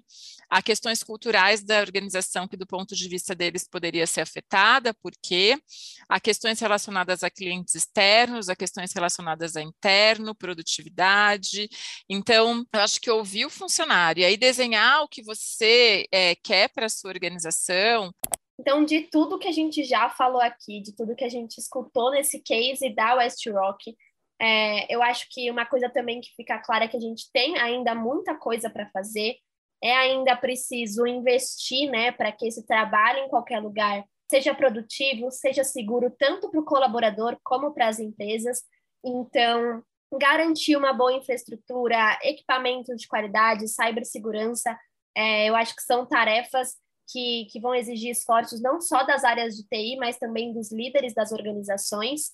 Há 0.53 0.61
questões 0.61 1.03
culturais 1.03 1.65
da 1.65 1.81
organização 1.81 2.47
que, 2.47 2.59
do 2.59 2.67
ponto 2.67 2.95
de 2.95 3.09
vista 3.09 3.35
deles, 3.35 3.67
poderia 3.67 4.07
ser 4.07 4.21
afetada, 4.21 4.93
porque 4.93 5.59
há 6.07 6.21
questões 6.21 6.61
relacionadas 6.61 7.23
a 7.23 7.31
clientes 7.31 7.75
externos, 7.75 8.51
há 8.51 8.55
questões 8.55 8.93
relacionadas 8.93 9.57
a 9.57 9.63
interno, 9.63 10.35
produtividade. 10.35 11.71
Então, 12.07 12.67
eu 12.71 12.81
acho 12.81 13.01
que 13.01 13.11
ouvir 13.11 13.47
o 13.47 13.51
funcionário 13.51 14.21
e 14.21 14.25
aí 14.27 14.37
desenhar 14.37 15.01
o 15.03 15.09
que 15.09 15.23
você 15.23 16.07
é, 16.13 16.35
quer 16.35 16.69
para 16.69 16.85
a 16.85 16.91
sua 16.91 17.09
organização. 17.09 18.13
Então, 18.61 18.85
de 18.85 19.09
tudo 19.11 19.39
que 19.39 19.49
a 19.49 19.53
gente 19.53 19.83
já 19.85 20.11
falou 20.11 20.43
aqui, 20.43 20.83
de 20.83 20.95
tudo 20.95 21.17
que 21.17 21.25
a 21.25 21.31
gente 21.31 21.57
escutou 21.57 22.11
nesse 22.11 22.39
case 22.41 22.95
da 22.95 23.15
West 23.15 23.47
Rock, 23.47 23.97
é, 24.39 24.95
eu 24.95 25.03
acho 25.03 25.29
que 25.31 25.51
uma 25.51 25.65
coisa 25.65 25.89
também 25.89 26.21
que 26.21 26.29
fica 26.37 26.59
clara 26.59 26.85
é 26.85 26.89
que 26.89 26.97
a 26.99 27.01
gente 27.01 27.31
tem 27.33 27.59
ainda 27.59 27.95
muita 27.95 28.35
coisa 28.35 28.69
para 28.69 28.91
fazer, 28.91 29.37
é 29.83 29.95
ainda 29.95 30.37
preciso 30.37 31.07
investir, 31.07 31.91
né, 31.91 32.13
para 32.13 32.31
que 32.31 32.47
esse 32.47 32.65
trabalho 32.65 33.19
em 33.21 33.29
qualquer 33.29 33.61
lugar 33.61 34.05
seja 34.31 34.55
produtivo, 34.55 35.31
seja 35.31 35.65
seguro 35.65 36.11
tanto 36.19 36.51
para 36.51 36.61
o 36.61 36.65
colaborador 36.65 37.37
como 37.43 37.75
para 37.75 37.89
as 37.89 37.99
empresas. 37.99 38.63
Então, 39.05 39.83
garantir 40.19 40.77
uma 40.77 40.93
boa 40.93 41.13
infraestrutura, 41.13 42.19
equipamentos 42.23 43.01
de 43.01 43.09
qualidade, 43.09 43.69
cibersegurança, 43.69 44.79
é, 45.15 45.49
eu 45.49 45.57
acho 45.57 45.75
que 45.75 45.83
são 45.83 46.07
tarefas 46.07 46.77
que, 47.09 47.47
que 47.51 47.61
vão 47.61 47.75
exigir 47.75 48.11
esforços 48.11 48.63
não 48.63 48.81
só 48.81 49.05
das 49.05 49.25
áreas 49.25 49.55
de 49.55 49.65
TI, 49.65 49.97
mas 49.97 50.17
também 50.17 50.53
dos 50.53 50.73
líderes 50.73 51.13
das 51.13 51.33
organizações. 51.33 52.31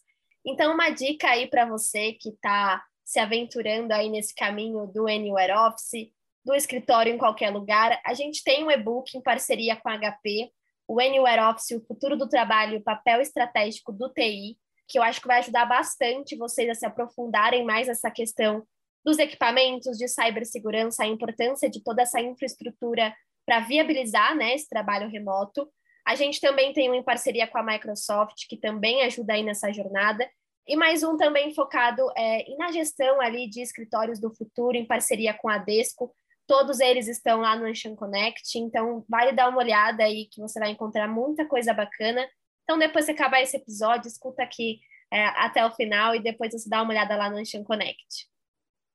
Então, 0.47 0.75
uma 0.75 0.91
dica 0.91 1.31
aí 1.31 1.49
para 1.49 1.67
você 1.67 2.13
que 2.13 2.29
está 2.29 2.85
se 3.05 3.19
aventurando 3.19 3.93
aí 3.93 4.09
nesse 4.09 4.35
caminho 4.35 4.87
do 4.87 5.07
Anywhere 5.09 5.53
Office, 5.53 6.13
do 6.45 6.55
escritório 6.55 7.13
em 7.13 7.19
qualquer 7.19 7.51
lugar, 7.51 8.01
a 8.05 8.15
gente 8.15 8.43
tem 8.43 8.65
um 8.65 8.71
e-book 8.71 9.17
em 9.17 9.23
parceria 9.23 9.77
com 9.77 9.89
a 9.89 9.99
HP, 9.99 10.51
o 10.87 11.01
Anywhere 11.01 11.43
Office, 11.43 11.73
o 11.73 11.85
futuro 11.87 12.17
do 12.17 12.29
trabalho, 12.29 12.79
o 12.79 12.83
papel 12.83 13.21
estratégico 13.21 13.93
do 13.93 14.09
TI, 14.09 14.57
que 14.89 14.99
eu 14.99 15.03
acho 15.03 15.21
que 15.21 15.27
vai 15.27 15.41
ajudar 15.41 15.67
bastante 15.67 16.37
vocês 16.37 16.69
a 16.71 16.75
se 16.75 16.87
aprofundarem 16.87 17.65
mais 17.65 17.89
nessa 17.89 18.11
questão 18.11 18.67
dos 19.05 19.19
equipamentos 19.19 19.99
de 19.99 20.09
cibersegurança, 20.09 21.05
a 21.05 21.07
importância 21.07 21.69
de 21.69 21.83
toda 21.83 22.03
essa 22.03 22.21
infraestrutura 22.21 23.15
para 23.47 23.61
viabilizar 23.61 24.35
né, 24.35 24.55
esse 24.55 24.69
trabalho 24.69 25.09
remoto. 25.09 25.71
A 26.07 26.15
gente 26.15 26.41
também 26.41 26.73
tem 26.73 26.91
um 26.91 26.95
em 26.95 27.03
parceria 27.03 27.47
com 27.47 27.59
a 27.59 27.63
Microsoft, 27.63 28.47
que 28.49 28.57
também 28.57 29.03
ajuda 29.03 29.35
aí 29.35 29.43
nessa 29.43 29.71
jornada. 29.73 30.29
E 30.67 30.77
mais 30.77 31.03
um 31.03 31.17
também 31.17 31.55
focado 31.55 32.03
é, 32.17 32.45
na 32.57 32.73
gestão 32.73 33.21
ali 33.21 33.49
de 33.49 33.63
escritórios 33.63 34.19
do 34.19 34.35
futuro, 34.35 34.77
em 34.77 34.87
parceria 34.87 35.33
com 35.33 35.49
a 35.49 35.59
Desco, 35.59 36.15
Todos 36.49 36.81
eles 36.81 37.07
estão 37.09 37.43
lá 37.43 37.55
no 37.55 37.67
Anshan 37.67 37.95
Connect, 37.95 38.59
então 38.59 39.05
vale 39.07 39.33
dar 39.33 39.51
uma 39.51 39.59
olhada 39.59 40.03
aí 40.03 40.27
que 40.33 40.41
você 40.41 40.59
vai 40.59 40.71
encontrar 40.71 41.07
muita 41.07 41.47
coisa 41.47 41.75
bacana. 41.75 42.27
Então, 42.65 42.79
depois 42.79 43.05
que 43.05 43.13
acabar 43.13 43.43
esse 43.43 43.59
episódio, 43.59 44.09
escuta 44.09 44.43
aqui 44.43 44.81
é, 45.13 45.27
até 45.27 45.65
o 45.67 45.71
final 45.71 46.15
e 46.15 46.23
depois 46.23 46.51
você 46.51 46.67
dá 46.67 46.81
uma 46.81 46.91
olhada 46.91 47.15
lá 47.17 47.29
no 47.29 47.37
Anshan 47.37 47.63
Connect. 47.63 48.27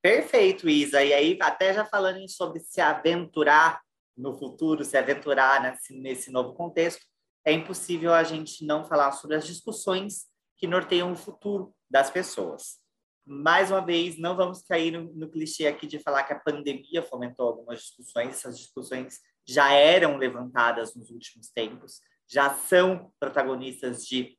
Perfeito, 0.02 0.68
Isa. 0.68 1.04
E 1.04 1.14
aí, 1.14 1.38
até 1.40 1.72
já 1.72 1.84
falando 1.84 2.28
sobre 2.28 2.58
se 2.58 2.80
aventurar 2.80 3.80
no 4.16 4.36
futuro, 4.36 4.84
se 4.84 4.96
aventurar 4.96 5.62
nesse, 5.62 5.96
nesse 5.96 6.32
novo 6.32 6.54
contexto, 6.54 7.06
é 7.44 7.52
impossível 7.52 8.12
a 8.12 8.24
gente 8.24 8.66
não 8.66 8.84
falar 8.84 9.12
sobre 9.12 9.36
as 9.36 9.46
discussões 9.46 10.26
que 10.56 10.66
norteiam 10.66 11.12
o 11.12 11.16
futuro 11.16 11.72
das 11.88 12.10
pessoas 12.10 12.83
mais 13.26 13.70
uma 13.70 13.80
vez, 13.80 14.18
não 14.18 14.36
vamos 14.36 14.62
cair 14.62 14.90
no, 14.90 15.12
no, 15.14 15.30
clichê 15.30 15.66
aqui 15.66 15.86
de 15.86 15.98
falar 15.98 16.24
que 16.24 16.32
a 16.32 16.38
pandemia 16.38 17.02
fomentou 17.02 17.48
algumas 17.48 17.80
discussões, 17.80 18.30
essas 18.30 18.58
discussões 18.58 19.20
já 19.46 19.72
eram 19.72 20.16
levantadas 20.16 20.94
nos 20.94 21.10
últimos 21.10 21.50
tempos, 21.50 22.00
já 22.28 22.54
são 22.54 23.12
protagonistas 23.18 24.04
de 24.04 24.36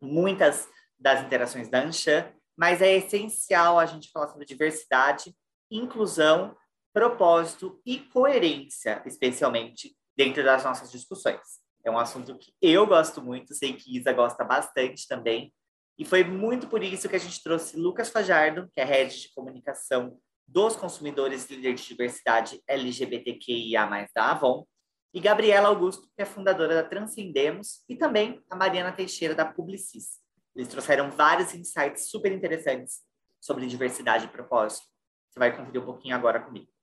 muitas 0.00 0.68
das 0.98 1.24
interações 1.24 1.68
da 1.68 1.84
Anshan, 1.84 2.32
mas 2.56 2.80
é 2.82 2.96
essencial 2.96 3.78
a 3.78 3.86
gente 3.86 4.10
falar 4.10 4.28
sobre 4.28 4.44
diversidade, 4.44 5.34
inclusão, 5.70 6.56
propósito 6.92 7.80
e 7.84 7.98
coerência, 7.98 9.02
especialmente 9.04 9.96
dentro 10.16 10.44
das 10.44 10.64
nossas 10.64 10.90
discussões. 10.90 11.40
É 11.84 11.90
um 11.90 11.98
assunto 11.98 12.36
que 12.38 12.54
eu 12.62 12.86
gosto 12.86 13.20
muito, 13.20 13.54
sei 13.54 13.74
que 13.74 13.96
Isa 13.96 14.12
gosta 14.12 14.44
bastante 14.44 15.06
também, 15.06 15.52
e 15.98 16.04
foi 16.04 16.24
muito 16.24 16.66
por 16.66 16.82
isso 16.82 17.08
que 17.08 17.16
a 17.16 17.20
gente 17.20 17.42
trouxe 17.42 17.76
Lucas 17.76 18.08
Fajardo, 18.08 18.68
que 18.72 18.80
é 18.80 18.84
head 18.84 19.20
de 19.20 19.32
comunicação 19.32 20.18
dos 20.46 20.76
consumidores 20.76 21.48
líder 21.48 21.74
de 21.74 21.86
diversidade 21.86 22.60
LGBTQIA+, 22.66 24.08
da 24.14 24.30
Avon, 24.30 24.66
e 25.12 25.20
Gabriela 25.20 25.68
Augusto, 25.68 26.08
que 26.16 26.22
é 26.22 26.24
fundadora 26.24 26.74
da 26.74 26.82
Transcendemos, 26.82 27.84
e 27.88 27.94
também 27.94 28.42
a 28.50 28.56
Mariana 28.56 28.90
Teixeira, 28.90 29.34
da 29.34 29.44
Publicis. 29.44 30.18
Eles 30.56 30.68
trouxeram 30.68 31.10
vários 31.10 31.54
insights 31.54 32.10
super 32.10 32.32
interessantes 32.32 33.00
sobre 33.40 33.66
diversidade 33.66 34.24
e 34.24 34.28
propósito. 34.28 34.86
Você 35.30 35.38
vai 35.38 35.56
conferir 35.56 35.80
um 35.80 35.84
pouquinho 35.84 36.16
agora 36.16 36.40
comigo. 36.40 36.73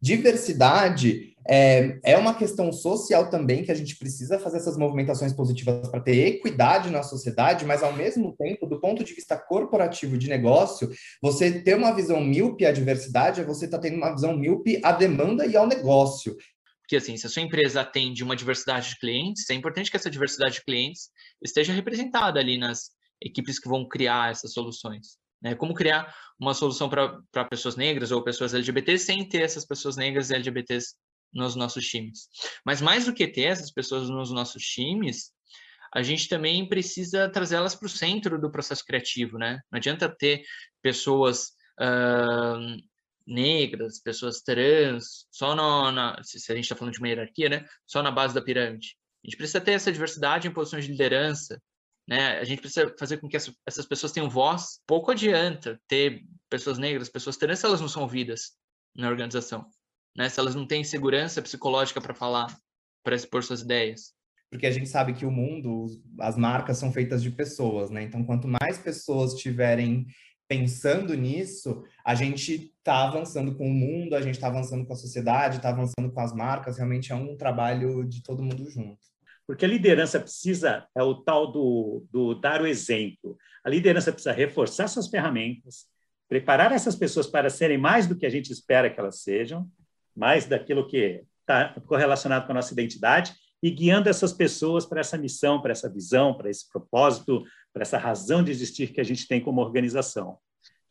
Diversidade 0.00 1.34
é, 1.50 1.98
é 2.04 2.18
uma 2.18 2.34
questão 2.34 2.70
social 2.70 3.30
também 3.30 3.64
que 3.64 3.72
a 3.72 3.74
gente 3.74 3.96
precisa 3.96 4.38
fazer 4.38 4.58
essas 4.58 4.76
movimentações 4.76 5.32
positivas 5.32 5.88
para 5.88 6.00
ter 6.00 6.26
equidade 6.26 6.90
na 6.90 7.02
sociedade, 7.02 7.64
mas 7.64 7.82
ao 7.82 7.94
mesmo 7.94 8.36
tempo, 8.36 8.66
do 8.66 8.78
ponto 8.78 9.02
de 9.02 9.14
vista 9.14 9.36
corporativo 9.36 10.18
de 10.18 10.28
negócio, 10.28 10.90
você 11.22 11.62
ter 11.62 11.74
uma 11.74 11.94
visão 11.94 12.20
míope 12.20 12.66
à 12.66 12.72
diversidade 12.72 13.40
é 13.40 13.44
você 13.44 13.64
estar 13.64 13.78
tá 13.78 13.82
tendo 13.82 13.96
uma 13.96 14.12
visão 14.12 14.36
míope 14.36 14.78
à 14.84 14.92
demanda 14.92 15.46
e 15.46 15.56
ao 15.56 15.66
negócio. 15.66 16.36
Porque, 16.82 16.96
assim, 16.96 17.16
se 17.16 17.26
a 17.26 17.30
sua 17.30 17.42
empresa 17.42 17.80
atende 17.80 18.22
uma 18.22 18.36
diversidade 18.36 18.90
de 18.90 18.98
clientes, 18.98 19.48
é 19.50 19.54
importante 19.54 19.90
que 19.90 19.96
essa 19.96 20.10
diversidade 20.10 20.54
de 20.56 20.64
clientes 20.64 21.10
esteja 21.42 21.72
representada 21.72 22.38
ali 22.38 22.58
nas 22.58 22.90
equipes 23.22 23.58
que 23.58 23.68
vão 23.68 23.86
criar 23.88 24.30
essas 24.30 24.52
soluções. 24.52 25.18
Né? 25.42 25.54
Como 25.54 25.74
criar 25.74 26.14
uma 26.38 26.54
solução 26.54 26.88
para 26.88 27.44
pessoas 27.44 27.76
negras 27.76 28.10
ou 28.10 28.22
pessoas 28.22 28.54
LGBTs 28.54 29.04
sem 29.04 29.28
ter 29.28 29.42
essas 29.42 29.66
pessoas 29.66 29.96
negras 29.96 30.30
e 30.30 30.34
LGBTs 30.34 30.94
nos 31.32 31.54
nossos 31.54 31.84
times. 31.86 32.28
Mas 32.64 32.80
mais 32.80 33.04
do 33.04 33.12
que 33.12 33.26
ter 33.26 33.42
essas 33.42 33.70
pessoas 33.70 34.08
nos 34.08 34.30
nossos 34.30 34.62
times, 34.62 35.32
a 35.94 36.02
gente 36.02 36.28
também 36.28 36.68
precisa 36.68 37.28
trazê-las 37.28 37.74
para 37.74 37.86
o 37.86 37.90
centro 37.90 38.40
do 38.40 38.50
processo 38.50 38.84
criativo, 38.84 39.38
né? 39.38 39.60
Não 39.70 39.78
adianta 39.78 40.08
ter 40.08 40.42
pessoas 40.82 41.50
uh, 41.80 42.76
negras, 43.26 44.00
pessoas 44.00 44.40
trans, 44.40 45.26
só 45.30 45.54
no, 45.54 45.90
na, 45.90 46.18
se 46.22 46.50
a 46.50 46.54
gente 46.54 46.64
está 46.64 46.76
falando 46.76 46.94
de 46.94 46.98
uma 46.98 47.08
hierarquia, 47.08 47.48
né? 47.48 47.66
Só 47.86 48.02
na 48.02 48.10
base 48.10 48.34
da 48.34 48.42
pirâmide. 48.42 48.96
A 49.24 49.28
gente 49.28 49.36
precisa 49.36 49.60
ter 49.60 49.72
essa 49.72 49.92
diversidade 49.92 50.46
em 50.46 50.52
posições 50.52 50.84
de 50.84 50.92
liderança, 50.92 51.60
né? 52.08 52.38
A 52.38 52.44
gente 52.44 52.60
precisa 52.60 52.94
fazer 52.98 53.18
com 53.18 53.28
que 53.28 53.36
essas 53.36 53.86
pessoas 53.86 54.12
tenham 54.12 54.30
voz. 54.30 54.80
Pouco 54.86 55.10
adianta 55.10 55.78
ter 55.86 56.24
pessoas 56.48 56.78
negras, 56.78 57.10
pessoas 57.10 57.36
trans, 57.36 57.58
se 57.58 57.66
elas 57.66 57.82
não 57.82 57.88
são 57.88 58.02
ouvidas 58.02 58.52
na 58.96 59.10
organização, 59.10 59.66
né? 60.16 60.30
Se 60.30 60.40
elas 60.40 60.54
não 60.54 60.66
têm 60.66 60.82
segurança 60.82 61.42
psicológica 61.42 62.00
para 62.00 62.14
falar, 62.14 62.46
para 63.04 63.14
expor 63.14 63.44
suas 63.44 63.60
ideias. 63.60 64.14
Porque 64.50 64.66
a 64.66 64.70
gente 64.70 64.88
sabe 64.88 65.12
que 65.12 65.26
o 65.26 65.30
mundo, 65.30 65.86
as 66.20 66.34
marcas 66.38 66.78
são 66.78 66.90
feitas 66.90 67.22
de 67.22 67.30
pessoas, 67.30 67.90
né? 67.90 68.02
Então, 68.02 68.24
quanto 68.24 68.48
mais 68.48 68.78
pessoas 68.78 69.34
tiverem 69.34 70.06
pensando 70.48 71.12
nisso, 71.12 71.84
a 72.02 72.14
gente 72.14 72.72
está 72.78 73.06
avançando 73.06 73.54
com 73.54 73.66
o 73.66 73.74
mundo, 73.74 74.14
a 74.14 74.22
gente 74.22 74.36
está 74.36 74.46
avançando 74.46 74.86
com 74.86 74.94
a 74.94 74.96
sociedade, 74.96 75.56
está 75.56 75.68
avançando 75.68 76.10
com 76.10 76.20
as 76.20 76.32
marcas. 76.32 76.78
Realmente 76.78 77.12
é 77.12 77.14
um 77.14 77.36
trabalho 77.36 78.02
de 78.08 78.22
todo 78.22 78.42
mundo 78.42 78.70
junto. 78.70 79.06
Porque 79.48 79.64
a 79.64 79.68
liderança 79.68 80.20
precisa, 80.20 80.86
é 80.94 81.02
o 81.02 81.14
tal 81.14 81.50
do, 81.50 82.06
do 82.12 82.34
dar 82.34 82.60
o 82.60 82.66
exemplo. 82.66 83.34
A 83.64 83.70
liderança 83.70 84.12
precisa 84.12 84.30
reforçar 84.30 84.88
suas 84.88 85.08
ferramentas, 85.08 85.86
preparar 86.28 86.70
essas 86.70 86.94
pessoas 86.94 87.26
para 87.26 87.48
serem 87.48 87.78
mais 87.78 88.06
do 88.06 88.14
que 88.14 88.26
a 88.26 88.28
gente 88.28 88.52
espera 88.52 88.90
que 88.90 89.00
elas 89.00 89.22
sejam, 89.22 89.66
mais 90.14 90.44
daquilo 90.44 90.86
que 90.86 91.24
está 91.40 91.74
correlacionado 91.86 92.44
com 92.44 92.52
a 92.52 92.56
nossa 92.56 92.74
identidade, 92.74 93.32
e 93.62 93.70
guiando 93.70 94.10
essas 94.10 94.34
pessoas 94.34 94.84
para 94.84 95.00
essa 95.00 95.16
missão, 95.16 95.62
para 95.62 95.72
essa 95.72 95.90
visão, 95.90 96.36
para 96.36 96.50
esse 96.50 96.68
propósito, 96.70 97.42
para 97.72 97.80
essa 97.80 97.96
razão 97.96 98.44
de 98.44 98.50
existir 98.50 98.92
que 98.92 99.00
a 99.00 99.04
gente 99.04 99.26
tem 99.26 99.40
como 99.40 99.62
organização. 99.62 100.36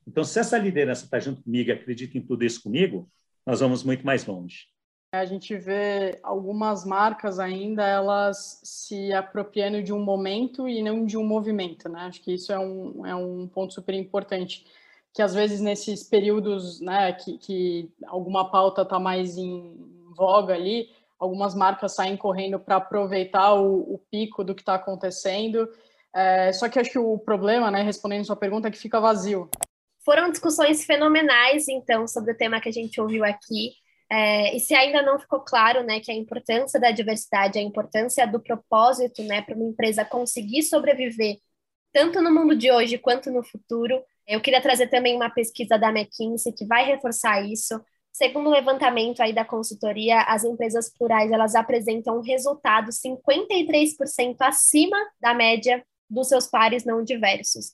Então, 0.07 0.23
se 0.23 0.39
essa 0.39 0.57
liderança 0.57 1.05
está 1.05 1.19
junto 1.19 1.43
comigo, 1.43 1.71
acredita 1.71 2.17
em 2.17 2.21
tudo 2.25 2.43
isso 2.43 2.63
comigo, 2.63 3.07
nós 3.45 3.59
vamos 3.59 3.83
muito 3.83 4.03
mais 4.03 4.25
longe 4.25 4.65
a 5.19 5.25
gente 5.25 5.55
vê 5.55 6.19
algumas 6.23 6.85
marcas 6.85 7.39
ainda 7.39 7.85
elas 7.85 8.59
se 8.63 9.13
apropriando 9.13 9.81
de 9.83 9.93
um 9.93 10.03
momento 10.03 10.67
e 10.67 10.81
não 10.81 11.05
de 11.05 11.17
um 11.17 11.25
movimento, 11.25 11.89
né? 11.89 12.01
Acho 12.01 12.21
que 12.21 12.33
isso 12.33 12.51
é 12.51 12.59
um, 12.59 13.05
é 13.05 13.15
um 13.15 13.47
ponto 13.47 13.73
super 13.73 13.93
importante, 13.93 14.65
que 15.13 15.21
às 15.21 15.33
vezes 15.33 15.59
nesses 15.59 16.03
períodos, 16.03 16.79
né, 16.79 17.13
que, 17.13 17.37
que 17.37 17.91
alguma 18.05 18.51
pauta 18.51 18.83
está 18.83 18.99
mais 18.99 19.37
em 19.37 19.75
voga 20.15 20.53
ali, 20.53 20.89
algumas 21.19 21.55
marcas 21.55 21.95
saem 21.95 22.15
correndo 22.15 22.59
para 22.59 22.77
aproveitar 22.77 23.53
o, 23.53 23.93
o, 23.93 24.01
pico 24.11 24.43
do 24.43 24.53
que 24.53 24.61
está 24.61 24.75
acontecendo. 24.75 25.67
É, 26.13 26.51
só 26.53 26.69
que 26.69 26.79
acho 26.79 26.91
que 26.91 26.99
o 26.99 27.17
problema, 27.17 27.69
né, 27.71 27.81
respondendo 27.81 28.25
sua 28.25 28.35
pergunta, 28.35 28.67
é 28.67 28.71
que 28.71 28.77
fica 28.77 28.99
vazio. 28.99 29.49
Foram 30.05 30.29
discussões 30.29 30.85
fenomenais, 30.85 31.67
então, 31.67 32.07
sobre 32.07 32.31
o 32.31 32.37
tema 32.37 32.61
que 32.61 32.69
a 32.69 32.71
gente 32.71 32.99
ouviu 33.01 33.25
aqui. 33.25 33.73
É, 34.09 34.55
e 34.55 34.59
se 34.59 34.73
ainda 34.73 35.01
não 35.01 35.19
ficou 35.19 35.41
claro, 35.41 35.83
né, 35.83 35.99
que 35.99 36.11
a 36.11 36.15
importância 36.15 36.79
da 36.79 36.91
diversidade, 36.91 37.59
a 37.59 37.61
importância 37.61 38.25
do 38.25 38.39
propósito, 38.39 39.21
né, 39.23 39.41
para 39.41 39.55
uma 39.55 39.65
empresa 39.65 40.05
conseguir 40.05 40.63
sobreviver 40.63 41.37
tanto 41.93 42.21
no 42.21 42.33
mundo 42.33 42.55
de 42.55 42.71
hoje 42.71 42.97
quanto 42.97 43.31
no 43.31 43.43
futuro, 43.43 44.03
eu 44.27 44.41
queria 44.41 44.61
trazer 44.61 44.87
também 44.87 45.15
uma 45.15 45.29
pesquisa 45.29 45.77
da 45.77 45.89
McKinsey 45.89 46.53
que 46.53 46.65
vai 46.65 46.85
reforçar 46.85 47.41
isso. 47.41 47.81
Segundo 48.11 48.47
o 48.49 48.51
levantamento 48.53 49.21
aí 49.21 49.33
da 49.33 49.45
consultoria, 49.45 50.21
as 50.21 50.43
empresas 50.43 50.91
plurais 50.95 51.31
elas 51.31 51.55
apresentam 51.55 52.17
um 52.17 52.21
resultado 52.21 52.91
53% 52.91 54.35
acima 54.41 54.97
da 55.19 55.33
média 55.33 55.83
dos 56.09 56.27
seus 56.27 56.47
pares 56.47 56.85
não 56.85 57.03
diversos. 57.03 57.73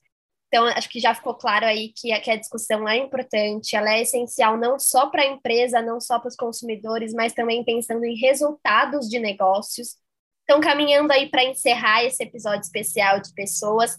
Então, 0.54 0.68
acho 0.68 0.88
que 0.88 1.00
já 1.00 1.16
ficou 1.16 1.34
claro 1.34 1.66
aí 1.66 1.92
que 1.98 2.12
a, 2.12 2.22
que 2.22 2.30
a 2.30 2.36
discussão 2.36 2.88
é 2.88 2.96
importante, 2.98 3.76
ela 3.76 3.92
é 3.92 4.04
essencial 4.04 4.56
não 4.56 4.78
só 4.78 5.08
para 5.10 5.24
a 5.24 5.26
empresa, 5.26 5.82
não 5.82 6.00
só 6.00 6.20
para 6.20 6.28
os 6.28 6.36
consumidores, 6.36 7.12
mas 7.12 7.34
também 7.34 7.64
pensando 7.64 8.06
em 8.06 8.16
resultados 8.16 9.10
de 9.10 9.18
negócios. 9.18 9.98
Então, 10.44 10.62
caminhando 10.62 11.12
aí 11.12 11.28
para 11.28 11.44
encerrar 11.44 12.04
esse 12.04 12.22
episódio 12.22 12.62
especial 12.62 13.20
de 13.20 13.34
pessoas, 13.34 13.98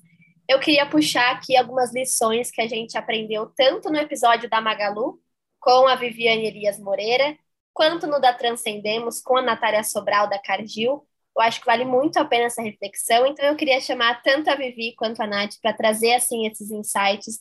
eu 0.49 0.61
queria 0.61 0.87
puxar 0.87 1.33
aqui 1.33 1.57
algumas 1.57 1.93
lições 1.93 2.53
que 2.53 2.61
a 2.61 2.69
gente 2.69 2.97
aprendeu 2.97 3.47
tanto 3.57 3.91
no 3.91 3.99
episódio 3.99 4.49
da 4.49 4.61
Magalu, 4.61 5.21
com 5.59 5.89
a 5.89 5.97
Viviane 5.97 6.47
Elias 6.47 6.79
Moreira, 6.79 7.37
quanto 7.73 8.07
no 8.07 8.21
da 8.21 8.33
Transcendemos 8.33 9.21
com 9.21 9.39
a 9.39 9.43
Natália 9.43 9.83
Sobral 9.83 10.29
da 10.29 10.39
Cardil. 10.39 11.05
Eu 11.37 11.43
acho 11.43 11.61
que 11.61 11.67
vale 11.67 11.85
muito 11.85 12.17
a 12.17 12.25
pena 12.25 12.45
essa 12.45 12.63
reflexão, 12.63 13.27
então 13.27 13.45
eu 13.45 13.57
queria 13.57 13.81
chamar 13.81 14.23
tanto 14.23 14.49
a 14.49 14.55
Vivi 14.55 14.95
quanto 14.97 15.21
a 15.21 15.27
Nath 15.27 15.55
para 15.61 15.73
trazer 15.73 16.15
assim 16.15 16.47
esses 16.47 16.71
insights 16.71 17.41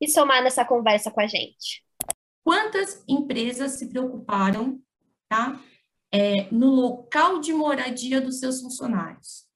e 0.00 0.08
somar 0.08 0.42
nessa 0.42 0.64
conversa 0.64 1.10
com 1.10 1.20
a 1.20 1.26
gente. 1.26 1.82
Quantas 2.44 3.02
empresas 3.08 3.72
se 3.72 3.88
preocuparam 3.88 4.80
tá, 5.28 5.60
é, 6.12 6.48
no 6.50 6.70
local 6.70 7.40
de 7.40 7.52
moradia 7.52 8.20
dos 8.20 8.40
seus 8.40 8.60
funcionários? 8.60 9.48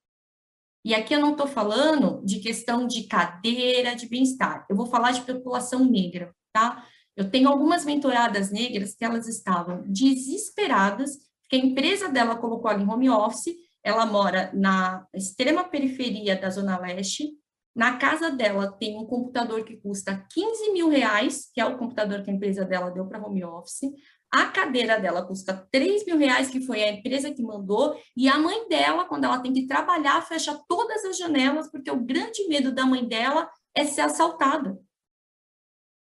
E 0.84 0.94
aqui 0.94 1.14
eu 1.14 1.20
não 1.20 1.32
estou 1.32 1.46
falando 1.46 2.22
de 2.24 2.40
questão 2.40 2.86
de 2.86 3.04
cadeira, 3.04 3.96
de 3.96 4.06
bem-estar. 4.06 4.66
Eu 4.68 4.76
vou 4.76 4.86
falar 4.86 5.12
de 5.12 5.22
população 5.22 5.82
negra, 5.84 6.34
tá? 6.52 6.86
Eu 7.16 7.30
tenho 7.30 7.48
algumas 7.48 7.86
mentoradas 7.86 8.50
negras 8.50 8.94
que 8.94 9.04
elas 9.04 9.26
estavam 9.26 9.82
desesperadas, 9.86 11.16
porque 11.40 11.56
a 11.56 11.66
empresa 11.66 12.08
dela 12.10 12.36
colocou 12.36 12.70
ela 12.70 12.82
em 12.82 12.88
home 12.88 13.08
office, 13.08 13.54
ela 13.84 14.06
mora 14.06 14.50
na 14.54 15.06
extrema 15.12 15.62
periferia 15.64 16.34
da 16.34 16.48
Zona 16.48 16.78
Leste, 16.78 17.36
na 17.76 17.96
casa 17.98 18.30
dela 18.30 18.72
tem 18.72 18.96
um 18.96 19.04
computador 19.04 19.64
que 19.64 19.76
custa 19.76 20.24
15 20.32 20.72
mil 20.72 20.88
reais, 20.88 21.50
que 21.52 21.60
é 21.60 21.66
o 21.66 21.76
computador 21.76 22.22
que 22.22 22.30
a 22.30 22.34
empresa 22.34 22.64
dela 22.64 22.90
deu 22.90 23.06
para 23.06 23.20
home 23.20 23.44
office, 23.44 23.92
a 24.32 24.46
cadeira 24.46 24.98
dela 24.98 25.26
custa 25.26 25.68
3 25.70 26.06
mil 26.06 26.16
reais, 26.16 26.48
que 26.48 26.60
foi 26.60 26.82
a 26.82 26.90
empresa 26.90 27.32
que 27.32 27.42
mandou, 27.42 28.00
e 28.16 28.28
a 28.28 28.38
mãe 28.38 28.68
dela, 28.68 29.04
quando 29.04 29.24
ela 29.24 29.40
tem 29.40 29.52
que 29.52 29.66
trabalhar, 29.66 30.22
fecha 30.22 30.58
todas 30.68 31.04
as 31.04 31.18
janelas, 31.18 31.70
porque 31.70 31.90
o 31.90 32.00
grande 32.00 32.46
medo 32.48 32.72
da 32.72 32.86
mãe 32.86 33.06
dela 33.06 33.48
é 33.74 33.84
ser 33.84 34.00
assaltada. 34.00 34.78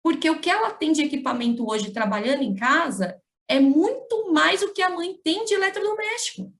Porque 0.04 0.30
o 0.30 0.40
que 0.40 0.50
ela 0.50 0.72
tem 0.72 0.92
de 0.92 1.04
equipamento 1.04 1.68
hoje 1.68 1.92
trabalhando 1.92 2.42
em 2.42 2.56
casa 2.56 3.20
é 3.48 3.60
muito 3.60 4.32
mais 4.32 4.62
o 4.62 4.74
que 4.74 4.82
a 4.82 4.90
mãe 4.90 5.20
tem 5.24 5.46
de 5.46 5.54
eletrodoméstico. 5.54 6.52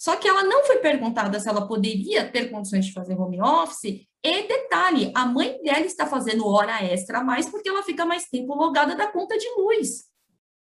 Só 0.00 0.16
que 0.16 0.26
ela 0.26 0.42
não 0.42 0.64
foi 0.64 0.78
perguntada 0.78 1.38
se 1.38 1.46
ela 1.46 1.68
poderia 1.68 2.26
ter 2.26 2.50
condições 2.50 2.86
de 2.86 2.92
fazer 2.94 3.20
home 3.20 3.38
office. 3.38 4.06
E 4.24 4.48
detalhe, 4.48 5.12
a 5.14 5.26
mãe 5.26 5.60
dela 5.62 5.80
está 5.80 6.06
fazendo 6.06 6.46
hora 6.46 6.82
extra 6.82 7.18
a 7.18 7.24
mais 7.24 7.50
porque 7.50 7.68
ela 7.68 7.82
fica 7.82 8.06
mais 8.06 8.24
tempo 8.24 8.54
logada 8.54 8.96
da 8.96 9.06
conta 9.08 9.36
de 9.36 9.46
luz. 9.58 10.04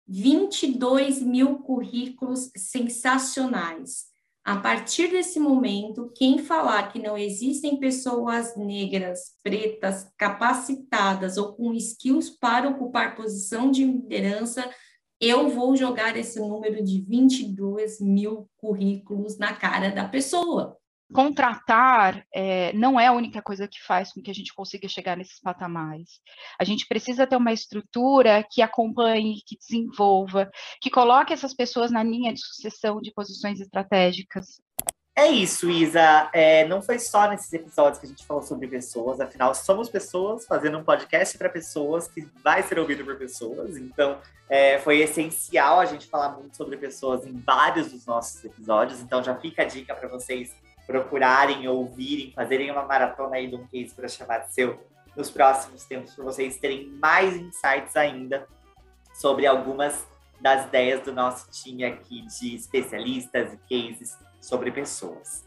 22 0.07 1.21
mil 1.21 1.59
currículos 1.59 2.49
sensacionais. 2.57 4.05
A 4.43 4.57
partir 4.57 5.09
desse 5.09 5.39
momento, 5.39 6.11
quem 6.15 6.39
falar 6.39 6.91
que 6.91 6.97
não 6.97 7.15
existem 7.15 7.77
pessoas 7.77 8.55
negras, 8.57 9.33
pretas, 9.43 10.11
capacitadas 10.17 11.37
ou 11.37 11.53
com 11.53 11.75
skills 11.75 12.31
para 12.31 12.69
ocupar 12.69 13.15
posição 13.15 13.69
de 13.69 13.85
liderança, 13.85 14.67
eu 15.19 15.49
vou 15.49 15.75
jogar 15.75 16.15
esse 16.15 16.39
número 16.39 16.83
de 16.83 17.01
22 17.01 17.99
mil 17.99 18.49
currículos 18.57 19.37
na 19.37 19.53
cara 19.53 19.89
da 19.89 20.07
pessoa. 20.07 20.77
Contratar 21.13 22.25
é, 22.33 22.73
não 22.73 22.99
é 22.99 23.07
a 23.07 23.13
única 23.13 23.41
coisa 23.41 23.65
que 23.65 23.81
faz 23.81 24.11
com 24.11 24.21
que 24.21 24.29
a 24.29 24.33
gente 24.33 24.53
consiga 24.53 24.89
chegar 24.89 25.15
nesses 25.15 25.39
patamares. 25.39 26.19
A 26.59 26.65
gente 26.65 26.85
precisa 26.85 27.25
ter 27.25 27.37
uma 27.37 27.53
estrutura 27.53 28.45
que 28.51 28.61
acompanhe, 28.61 29.41
que 29.45 29.57
desenvolva, 29.57 30.51
que 30.81 30.89
coloque 30.89 31.31
essas 31.31 31.53
pessoas 31.53 31.91
na 31.91 32.03
linha 32.03 32.33
de 32.33 32.41
sucessão 32.41 32.99
de 32.99 33.13
posições 33.13 33.61
estratégicas. 33.61 34.61
É 35.17 35.25
isso, 35.25 35.67
Isa. 35.67 36.29
É, 36.31 36.63
não 36.67 36.79
foi 36.79 36.99
só 36.99 37.27
nesses 37.27 37.51
episódios 37.51 37.97
que 37.97 38.05
a 38.05 38.09
gente 38.09 38.23
falou 38.23 38.43
sobre 38.43 38.67
pessoas, 38.67 39.19
afinal, 39.19 39.55
somos 39.55 39.89
pessoas 39.89 40.45
fazendo 40.45 40.77
um 40.77 40.83
podcast 40.83 41.35
para 41.39 41.49
pessoas 41.49 42.07
que 42.07 42.21
vai 42.43 42.61
ser 42.61 42.77
ouvido 42.77 43.03
por 43.03 43.17
pessoas. 43.17 43.77
Então, 43.77 44.19
é, 44.47 44.77
foi 44.77 44.99
essencial 44.99 45.79
a 45.79 45.85
gente 45.85 46.05
falar 46.05 46.29
muito 46.29 46.55
sobre 46.55 46.77
pessoas 46.77 47.25
em 47.25 47.35
vários 47.35 47.91
dos 47.91 48.05
nossos 48.05 48.45
episódios. 48.45 49.01
Então, 49.01 49.23
já 49.23 49.33
fica 49.33 49.63
a 49.63 49.65
dica 49.65 49.95
para 49.95 50.07
vocês 50.07 50.55
procurarem, 50.85 51.67
ouvirem, 51.67 52.31
fazerem 52.35 52.69
uma 52.69 52.83
maratona 52.83 53.37
aí 53.37 53.47
de 53.47 53.55
um 53.55 53.65
case 53.65 53.95
para 53.95 54.07
chamar 54.07 54.45
de 54.45 54.53
seu 54.53 54.79
nos 55.15 55.31
próximos 55.31 55.83
tempos, 55.85 56.13
para 56.13 56.25
vocês 56.25 56.57
terem 56.57 56.89
mais 57.01 57.35
insights 57.35 57.95
ainda 57.95 58.47
sobre 59.15 59.47
algumas 59.47 60.05
das 60.39 60.67
ideias 60.67 61.01
do 61.01 61.11
nosso 61.11 61.49
time 61.49 61.83
aqui 61.83 62.21
de 62.21 62.55
especialistas 62.55 63.51
e 63.51 63.57
cases 63.57 64.15
sobre 64.39 64.71
pessoas. 64.71 65.45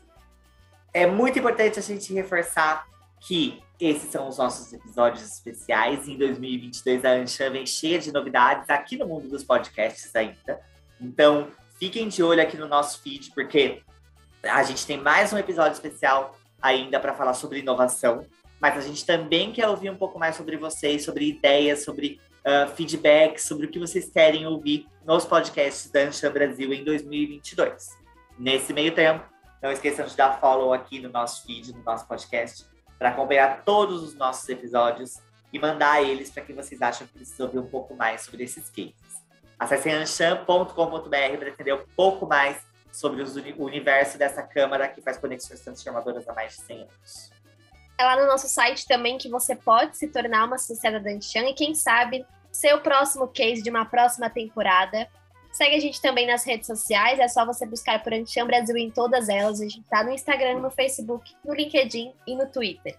É 0.92 1.06
muito 1.06 1.38
importante 1.38 1.78
a 1.78 1.82
gente 1.82 2.12
reforçar 2.12 2.86
que 3.20 3.62
esses 3.78 4.10
são 4.10 4.28
os 4.28 4.38
nossos 4.38 4.72
episódios 4.72 5.22
especiais. 5.22 6.08
Em 6.08 6.16
2022, 6.16 7.04
a 7.04 7.12
Anshan 7.12 7.50
vem 7.50 7.66
cheia 7.66 7.98
de 7.98 8.12
novidades 8.12 8.68
aqui 8.68 8.96
no 8.96 9.06
mundo 9.06 9.28
dos 9.28 9.44
podcasts 9.44 10.14
ainda. 10.14 10.60
Então, 11.00 11.48
fiquem 11.78 12.08
de 12.08 12.22
olho 12.22 12.42
aqui 12.42 12.56
no 12.56 12.68
nosso 12.68 13.00
feed, 13.02 13.30
porque 13.34 13.82
a 14.42 14.62
gente 14.62 14.86
tem 14.86 14.98
mais 14.98 15.32
um 15.32 15.38
episódio 15.38 15.72
especial 15.72 16.36
ainda 16.60 16.98
para 16.98 17.14
falar 17.14 17.34
sobre 17.34 17.60
inovação. 17.60 18.26
Mas 18.60 18.76
a 18.76 18.80
gente 18.80 19.06
também 19.06 19.52
quer 19.52 19.68
ouvir 19.68 19.90
um 19.90 19.96
pouco 19.96 20.18
mais 20.18 20.36
sobre 20.36 20.56
vocês, 20.56 21.04
sobre 21.04 21.26
ideias, 21.26 21.82
sobre 21.84 22.20
uh, 22.40 22.68
feedback, 22.74 23.38
sobre 23.38 23.66
o 23.66 23.70
que 23.70 23.78
vocês 23.78 24.10
querem 24.10 24.46
ouvir 24.46 24.86
nos 25.06 25.24
podcasts 25.24 25.90
da 25.90 26.00
Anshan 26.00 26.30
Brasil 26.30 26.72
em 26.72 26.84
2022. 26.84 27.88
Nesse 28.40 28.72
meio 28.72 28.94
tempo, 28.94 29.22
não 29.62 29.70
esqueçam 29.70 30.06
de 30.06 30.16
dar 30.16 30.40
follow 30.40 30.72
aqui 30.72 30.98
no 30.98 31.10
nosso 31.10 31.44
feed, 31.44 31.74
no 31.74 31.82
nosso 31.82 32.08
podcast, 32.08 32.64
para 32.98 33.10
acompanhar 33.10 33.62
todos 33.66 34.02
os 34.02 34.14
nossos 34.14 34.48
episódios 34.48 35.18
e 35.52 35.58
mandar 35.58 36.02
eles 36.02 36.30
para 36.30 36.42
quem 36.42 36.56
vocês 36.56 36.80
acham 36.80 37.06
que 37.06 37.12
precisam 37.12 37.44
ouvir 37.44 37.58
um 37.58 37.66
pouco 37.66 37.94
mais 37.94 38.22
sobre 38.22 38.42
esses 38.42 38.70
cases. 38.70 38.94
Acessem 39.58 39.92
anchan.com.br 39.92 40.74
para 41.38 41.48
entender 41.50 41.74
um 41.74 41.84
pouco 41.94 42.26
mais 42.26 42.56
sobre 42.90 43.22
o 43.22 43.62
universo 43.62 44.16
dessa 44.16 44.42
câmara 44.42 44.88
que 44.88 45.02
faz 45.02 45.18
conexões 45.18 45.60
transformadoras 45.60 46.26
há 46.26 46.32
mais 46.32 46.56
de 46.56 46.62
100 46.62 46.80
anos. 46.80 47.30
É 47.98 48.04
lá 48.04 48.16
no 48.16 48.26
nosso 48.26 48.48
site 48.48 48.88
também 48.88 49.18
que 49.18 49.28
você 49.28 49.54
pode 49.54 49.98
se 49.98 50.08
tornar 50.08 50.46
uma 50.46 50.56
associada 50.56 50.98
da 50.98 51.10
Anchan 51.10 51.44
e 51.44 51.52
quem 51.52 51.74
sabe 51.74 52.24
ser 52.50 52.74
o 52.74 52.80
próximo 52.80 53.28
case 53.28 53.62
de 53.62 53.68
uma 53.68 53.84
próxima 53.84 54.30
temporada. 54.30 55.06
Segue 55.52 55.76
a 55.76 55.80
gente 55.80 56.00
também 56.00 56.26
nas 56.26 56.44
redes 56.44 56.66
sociais, 56.66 57.18
é 57.18 57.26
só 57.26 57.44
você 57.44 57.66
buscar 57.66 58.02
por 58.02 58.12
Anticham 58.12 58.46
Brasil 58.46 58.76
em 58.76 58.90
todas 58.90 59.28
elas. 59.28 59.60
A 59.60 59.64
gente 59.64 59.82
tá 59.82 60.04
no 60.04 60.12
Instagram, 60.12 60.60
no 60.60 60.70
Facebook, 60.70 61.34
no 61.44 61.52
LinkedIn 61.52 62.12
e 62.26 62.36
no 62.36 62.46
Twitter. 62.46 62.96